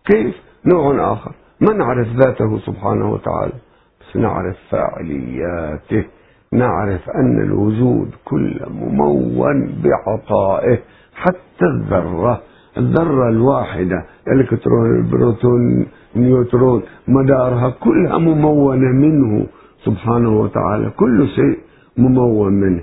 كيف؟ 0.04 0.34
نوع 0.66 1.12
آخر. 1.12 1.32
ما 1.60 1.72
نعرف 1.72 2.08
ذاته 2.16 2.58
سبحانه 2.58 3.12
وتعالى. 3.12 3.52
بس 4.00 4.16
نعرف 4.16 4.56
فاعلياته. 4.70 6.04
نعرف 6.52 7.10
أن 7.10 7.42
الوجود 7.42 8.10
كله 8.24 8.68
ممون 8.68 9.82
بعطائه 9.84 10.78
حتى 11.14 11.64
الذرة. 11.74 12.42
الذرة 12.76 13.28
الواحدة 13.28 14.04
الإلكترون 14.28 14.96
البروتون 14.96 15.86
النيوترون 16.16 16.82
مدارها 17.08 17.70
كلها 17.70 18.18
ممونة 18.18 18.92
منه 18.92 19.46
سبحانه 19.84 20.40
وتعالى. 20.40 20.90
كل 20.90 21.28
شيء 21.28 21.58
ممون 21.96 22.52
منه. 22.52 22.82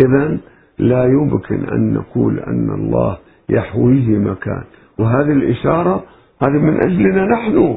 إذا 0.00 0.38
لا 0.78 1.04
يمكن 1.04 1.68
أن 1.68 1.94
نقول 1.94 2.38
أن 2.38 2.70
الله 2.70 3.16
يحويه 3.48 4.18
مكان. 4.18 4.62
وهذه 4.98 5.32
الإشارة 5.32 6.02
هذه 6.42 6.58
من 6.58 6.76
أجلنا 6.76 7.24
نحن. 7.24 7.76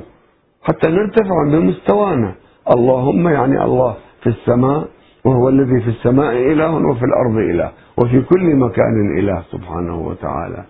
حتى 0.64 0.90
نرتفع 0.90 1.44
بمستوانا 1.52 2.36
اللهم 2.72 3.28
يعني 3.28 3.64
الله 3.64 3.96
في 4.24 4.30
السماء 4.30 4.88
وهو 5.26 5.50
الذي 5.50 5.82
في 5.82 5.90
السماء 5.90 6.52
إله 6.52 6.76
وفي 6.76 7.06
الأرض 7.06 7.38
إله 7.38 7.72
وفي 7.98 8.22
كل 8.22 8.56
مكان 8.56 9.18
إله 9.20 9.42
سبحانه 9.52 10.08
وتعالى. 10.08 10.64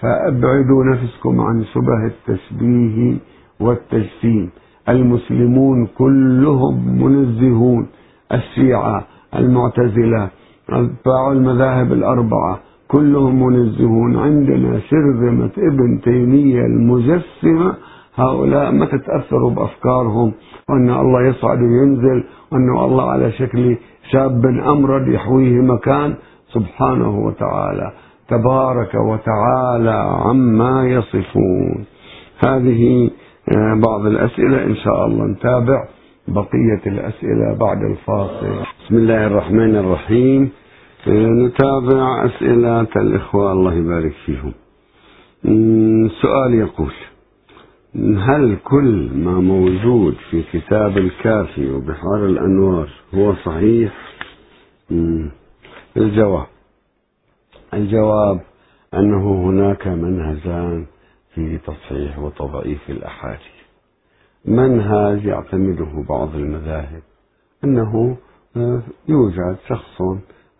فأبعدوا 0.00 0.84
نفسكم 0.84 1.40
عن 1.40 1.64
شبه 1.64 2.06
التشبيه 2.06 3.16
والتجسيم. 3.60 4.50
المسلمون 4.88 5.86
كلهم 5.86 7.02
منزهون. 7.02 7.86
الشيعة 8.32 9.06
المعتزلة 9.36 10.28
أتباع 10.70 11.32
المذاهب 11.32 11.92
الأربعة 11.92 12.58
كلهم 12.88 13.42
منزهون. 13.42 14.16
عندنا 14.16 14.80
شرذمة 14.80 15.50
ابن 15.58 16.00
تيمية 16.00 16.60
المجسمة 16.66 17.74
هؤلاء 18.14 18.72
ما 18.72 18.86
تتأثروا 18.86 19.50
بأفكارهم 19.50 20.32
وأن 20.68 20.90
الله 20.90 21.22
يصعد 21.22 21.58
وينزل 21.62 22.24
وأن 22.52 22.68
الله 22.78 23.10
على 23.10 23.32
شكل 23.32 23.76
شاب 24.12 24.46
أمرد 24.46 25.08
يحويه 25.08 25.62
مكان. 25.62 26.14
سبحانه 26.52 27.18
وتعالى 27.18 27.92
تبارك 28.28 28.94
وتعالى 28.94 30.20
عما 30.24 30.88
يصفون. 30.88 31.84
هذه 32.38 33.10
آه، 33.56 33.74
بعض 33.74 34.06
الأسئلة 34.06 34.64
إن 34.64 34.74
شاء 34.74 35.06
الله 35.06 35.26
نتابع. 35.26 35.84
بقية 36.28 36.82
الأسئلة 36.86 37.56
بعد 37.60 37.82
الفاصل. 37.82 38.64
بسم 38.84 38.96
الله 38.96 39.26
الرحمن 39.26 39.76
الرحيم. 39.76 40.50
نتابع 41.08 42.26
أسئلة 42.26 42.86
الإخوة 42.96 43.52
الله 43.52 43.74
يبارك 43.74 44.12
فيهم. 44.26 44.52
سؤال 46.22 46.54
يقول 46.54 46.92
هل 47.96 48.56
كل 48.64 49.10
ما 49.14 49.40
موجود 49.40 50.14
في 50.30 50.42
كتاب 50.52 50.98
الكافي 50.98 51.70
وبحار 51.70 52.26
الأنوار 52.26 52.90
هو 53.14 53.34
صحيح؟ 53.34 53.92
الجواب. 55.96 56.46
الجواب 57.74 58.40
أنه 58.94 59.48
هناك 59.48 59.86
منهجان 59.86 60.86
في 61.34 61.58
تصحيح 61.58 62.18
وتضعيف 62.18 62.90
الأحاديث. 62.90 63.57
منهج 64.44 65.24
يعتمده 65.24 66.04
بعض 66.08 66.34
المذاهب 66.34 67.02
أنه 67.64 68.16
آه، 68.56 68.82
يوجد 69.08 69.56
شخص 69.68 70.02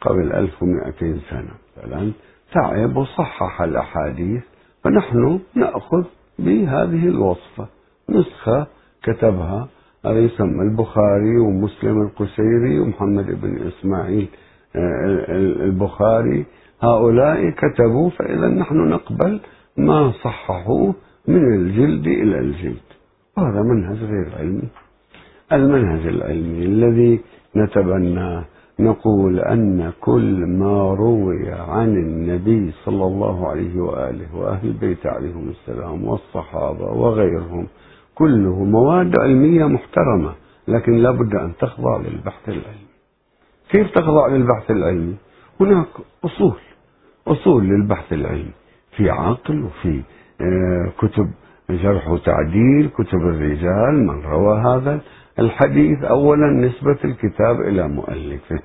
قبل 0.00 0.32
1200 0.32 1.20
سنة. 1.30 1.50
مثلا 1.88 2.12
تعب 2.52 2.96
وصحح 2.96 3.62
الأحاديث 3.62 4.42
فنحن 4.84 5.40
نأخذ 5.54 6.04
بهذه 6.38 7.08
الوصفة. 7.08 7.68
نسخة 8.10 8.66
كتبها 9.02 9.68
يسمى 10.04 10.62
البخاري 10.62 11.38
ومسلم 11.38 12.02
القشيري 12.02 12.80
ومحمد 12.80 13.40
بن 13.40 13.68
إسماعيل 13.68 14.28
آه، 14.76 15.24
البخاري. 15.64 16.46
هؤلاء 16.82 17.50
كتبوا 17.50 18.10
فإذا 18.10 18.48
نحن 18.48 18.88
نقبل 18.88 19.40
ما 19.76 20.12
صححوه 20.24 20.94
من 21.28 21.54
الجلد 21.54 22.06
إلى 22.06 22.38
الجلد. 22.38 22.87
وهذا 23.38 23.62
منهج 23.62 23.96
غير 24.04 24.32
علمي. 24.38 24.68
المنهج 25.52 26.06
العلمي 26.06 26.64
الذي 26.64 27.20
نتبناه 27.56 28.44
نقول 28.80 29.38
أن 29.40 29.92
كل 30.00 30.46
ما 30.46 30.94
روي 30.94 31.50
عن 31.52 31.88
النبي 31.96 32.72
صلى 32.84 33.04
الله 33.04 33.48
عليه 33.48 33.80
وآله 33.80 34.36
وأهل 34.36 34.68
البيت 34.68 35.06
عليهم 35.06 35.48
السلام 35.48 36.04
والصحابة 36.04 36.84
وغيرهم 36.84 37.66
كله 38.14 38.64
مواد 38.64 39.18
علمية 39.20 39.64
محترمة 39.64 40.32
لكن 40.68 40.92
لابد 40.96 41.34
أن 41.34 41.52
تخضع 41.60 41.96
للبحث 41.96 42.48
العلمي. 42.48 42.88
كيف 43.70 43.90
تخضع 43.90 44.26
للبحث 44.26 44.70
العلمي؟ 44.70 45.14
هناك 45.60 45.86
أصول 46.24 46.58
أصول 47.26 47.64
للبحث 47.64 48.12
العلمي 48.12 48.52
في 48.96 49.10
عقل 49.10 49.62
وفي 49.64 50.02
آه، 50.40 50.92
كتب. 50.98 51.30
جرح 51.70 52.08
وتعديل 52.08 52.88
كتب 52.88 53.20
الرجال 53.20 54.06
من 54.06 54.22
روى 54.22 54.58
هذا 54.58 55.00
الحديث. 55.38 56.02
أولا 56.02 56.50
نسبة 56.50 56.98
الكتاب 57.04 57.60
إلى 57.60 57.88
مؤلفه. 57.88 58.58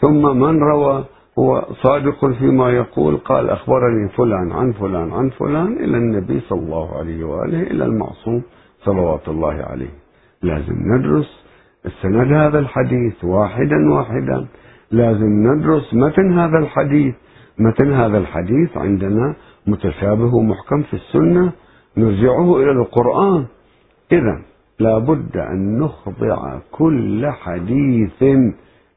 ثم 0.00 0.36
من 0.36 0.62
روى 0.62 1.04
هو 1.38 1.66
صادق 1.82 2.26
فيما 2.38 2.70
يقول 2.70 3.16
قال 3.16 3.50
أخبرني 3.50 4.08
فلان 4.08 4.52
عن 4.52 4.72
فلان 4.72 5.12
عن 5.12 5.30
فلان 5.30 5.72
إلى 5.72 5.96
النبي 5.96 6.40
صلى 6.40 6.60
الله 6.60 6.98
عليه 6.98 7.24
وآله 7.24 7.62
إلى 7.62 7.84
المعصوم 7.84 8.42
صلوات 8.84 9.28
الله 9.28 9.54
عليه. 9.54 9.90
لازم 10.42 10.74
ندرس 10.94 11.44
السند 11.86 12.32
هذا 12.32 12.58
الحديث 12.58 13.24
واحدا 13.24 13.92
واحدا. 13.92 14.46
لازم 14.90 15.46
ندرس 15.46 15.94
متن 15.94 16.38
هذا 16.38 16.58
الحديث. 16.58 17.14
متن 17.58 17.92
هذا 17.92 18.18
الحديث 18.18 18.76
عندنا 18.76 19.34
متشابه 19.66 20.34
ومحكم 20.34 20.82
في 20.82 20.94
السنة. 20.94 21.52
نرجعه 21.96 22.56
إلى 22.56 22.70
القرآن. 22.70 23.46
إذا 24.12 24.42
لابد 24.78 25.36
أن 25.36 25.78
نخضع 25.78 26.58
كل 26.72 27.26
حديث 27.26 28.24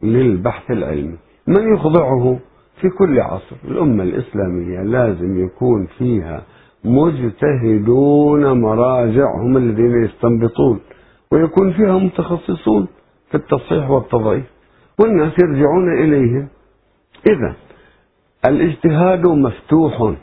للبحث 0.04 0.72
العلمي. 0.72 1.18
من 1.48 1.74
يخضعه؟ 1.74 2.40
في 2.82 2.90
كل 2.90 3.20
عصر. 3.20 3.56
الأمة 3.66 4.04
الإسلامية 4.04 4.84
لازم 4.84 5.46
يكون 5.46 5.88
فيها 5.98 6.44
مجتهدون 6.84 8.62
مراجع 8.62 9.36
هم 9.42 9.58
الذين 9.58 10.04
يستنبطون 10.04 10.80
ويكون 11.32 11.74
فيها 11.74 11.98
متخصصون 11.98 12.88
في 13.30 13.36
التصحيح 13.38 13.90
والتضعيف 13.90 14.46
والناس 15.00 15.34
يرجعون 15.40 15.94
إليهم. 16.04 16.48
إذا 17.28 17.56
الاجتهاد 18.48 19.28
مفتوح. 19.28 20.16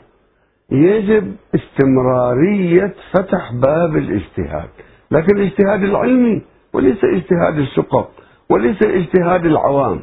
يجب 0.73 1.35
استمرارية 1.55 2.93
فتح 3.11 3.53
باب 3.53 3.95
الاجتهاد. 3.95 4.69
لكن 5.11 5.37
الاجتهاد 5.37 5.83
العلمي 5.83 6.41
وليس 6.73 7.03
اجتهاد 7.03 7.57
الشقق 7.57 8.09
وليس 8.49 8.81
اجتهاد 8.83 9.45
العوام. 9.45 9.99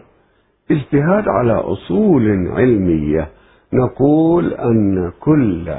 اجتهاد 0.70 1.28
على 1.28 1.52
أصول 1.52 2.48
علمية. 2.48 3.28
نقول 3.72 4.52
أن 4.52 5.12
كل 5.20 5.74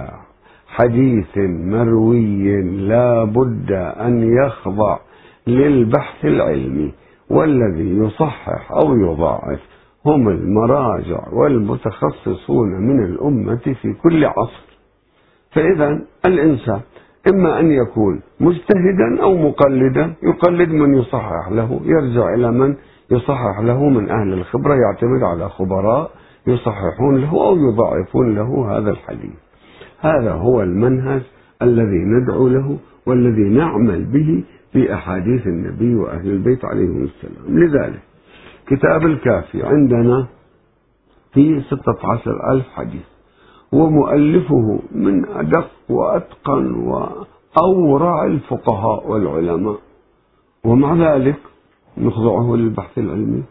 حديث 0.67 1.37
مروي 1.37 2.61
لا 2.61 3.23
بد 3.23 3.71
أن 3.71 4.37
يخضع 4.45 4.99
للبحث 5.47 6.25
العلمي. 6.25 6.91
والذي 7.29 7.97
يصحح 7.97 8.71
أو 8.71 8.95
يضاعف 8.97 9.59
هم 10.05 10.29
المراجع 10.29 11.27
والمتخصصون 11.33 12.69
من 12.69 13.05
الأمة 13.05 13.75
في 13.81 13.93
كل 14.03 14.25
عصر. 14.25 14.70
فإذا 15.51 15.99
الإنسان 16.25 16.81
إما 17.33 17.59
أن 17.59 17.71
يكون 17.71 18.21
مجتهدا 18.39 19.21
أو 19.21 19.37
مقلدا 19.37 20.13
يقلد 20.23 20.69
من 20.69 20.93
يصحح 20.93 21.51
له 21.51 21.81
يرجع 21.85 22.33
إلى 22.33 22.51
من 22.51 22.75
يصحح 23.11 23.59
له 23.59 23.89
من 23.89 24.09
أهل 24.09 24.33
الخبرة 24.33 24.73
يعتمد 24.75 25.23
على 25.23 25.49
خبراء 25.49 26.11
يصححون 26.47 27.17
له 27.17 27.47
أو 27.47 27.57
يضعفون 27.57 28.35
له 28.35 28.77
هذا 28.77 28.89
الحديث. 28.89 29.31
هذا 29.99 30.31
هو 30.31 30.61
المنهج 30.61 31.21
الذي 31.61 32.05
ندعو 32.05 32.47
له 32.47 32.77
والذي 33.05 33.49
نعمل 33.49 34.05
به 34.05 34.43
في 34.73 34.93
أحاديث 34.93 35.47
النبي 35.47 35.95
وأهل 35.95 36.29
البيت 36.29 36.65
عليهم 36.65 37.03
السلام. 37.03 37.57
لذلك 37.59 37.99
كتاب 38.67 39.05
الكافي 39.05 39.63
عندنا 39.63 40.27
في 41.33 41.61
ستة 41.61 42.11
عشر 42.11 42.51
ألف 42.51 42.65
حديث. 42.75 43.10
ومؤلفه 43.73 44.79
من 44.91 45.25
أدق 45.29 45.67
وأتقن 45.89 46.73
وأورع 46.75 48.25
الفقهاء 48.25 49.11
والعلماء. 49.11 49.77
ومع 50.65 50.93
ذلك 50.93 51.39
نخضعه 51.97 52.55
للبحث 52.55 52.97
العلمي. 52.97 53.43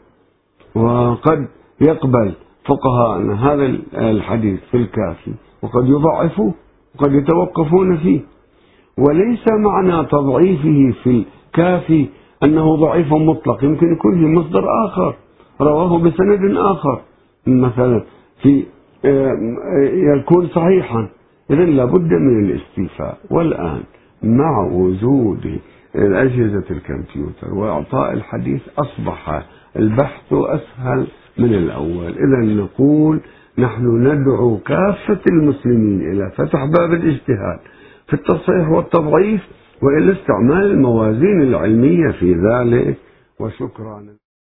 وقد 0.75 1.49
يقبل 1.81 2.33
فقهاءنا 2.65 3.53
هذا 3.53 3.65
الحديث 3.95 4.61
في 4.71 4.77
الكافي 4.77 5.33
وقد 5.63 5.89
يضعفوه 5.89 6.55
وقد 6.95 7.13
يتوقفون 7.13 7.97
فيه. 7.97 8.21
وليس 8.99 9.45
معنى 9.49 10.07
تضعيفه 10.07 10.95
في 11.03 11.25
الكافي 11.51 12.07
أنه 12.45 12.77
ضعيف 12.77 13.13
مطلق 13.13 13.65
يمكن 13.65 13.93
يكون 13.93 14.15
في 14.15 14.27
مصدر 14.27 14.65
آخر. 14.87 15.15
رواه 15.61 15.99
بسند 15.99 16.57
آخر 16.57 17.01
مثلا 17.47 18.03
في 18.43 18.65
يكون 20.17 20.47
صحيحا. 20.47 21.09
إذا 21.51 21.65
لابد 21.65 22.13
من 22.13 22.45
الاستيفاء. 22.45 23.19
والآن 23.31 23.81
مع 24.23 24.67
وجود 24.73 25.59
أجهزة 25.97 26.65
الكمبيوتر 26.71 27.55
وإعطاء 27.55 28.13
الحديث 28.13 28.61
أصبح 28.79 29.43
البحث 29.77 30.33
أسهل 30.33 31.07
من 31.39 31.55
الأول. 31.55 32.09
إذا 32.13 32.55
نقول 32.63 33.21
نحن 33.59 34.07
ندعو 34.07 34.59
كافة 34.59 35.21
المسلمين 35.31 36.13
إلى 36.13 36.31
فتح 36.37 36.65
باب 36.65 36.93
الاجتهاد 36.93 37.59
في 38.07 38.15
التصحيح 38.15 38.69
والتضعيف 38.69 39.41
وإلى 39.83 40.13
استعمال 40.13 40.71
الموازين 40.71 41.43
العلمية 41.43 42.11
في 42.11 42.33
ذلك. 42.35 42.97
وشكرا. 43.41 44.20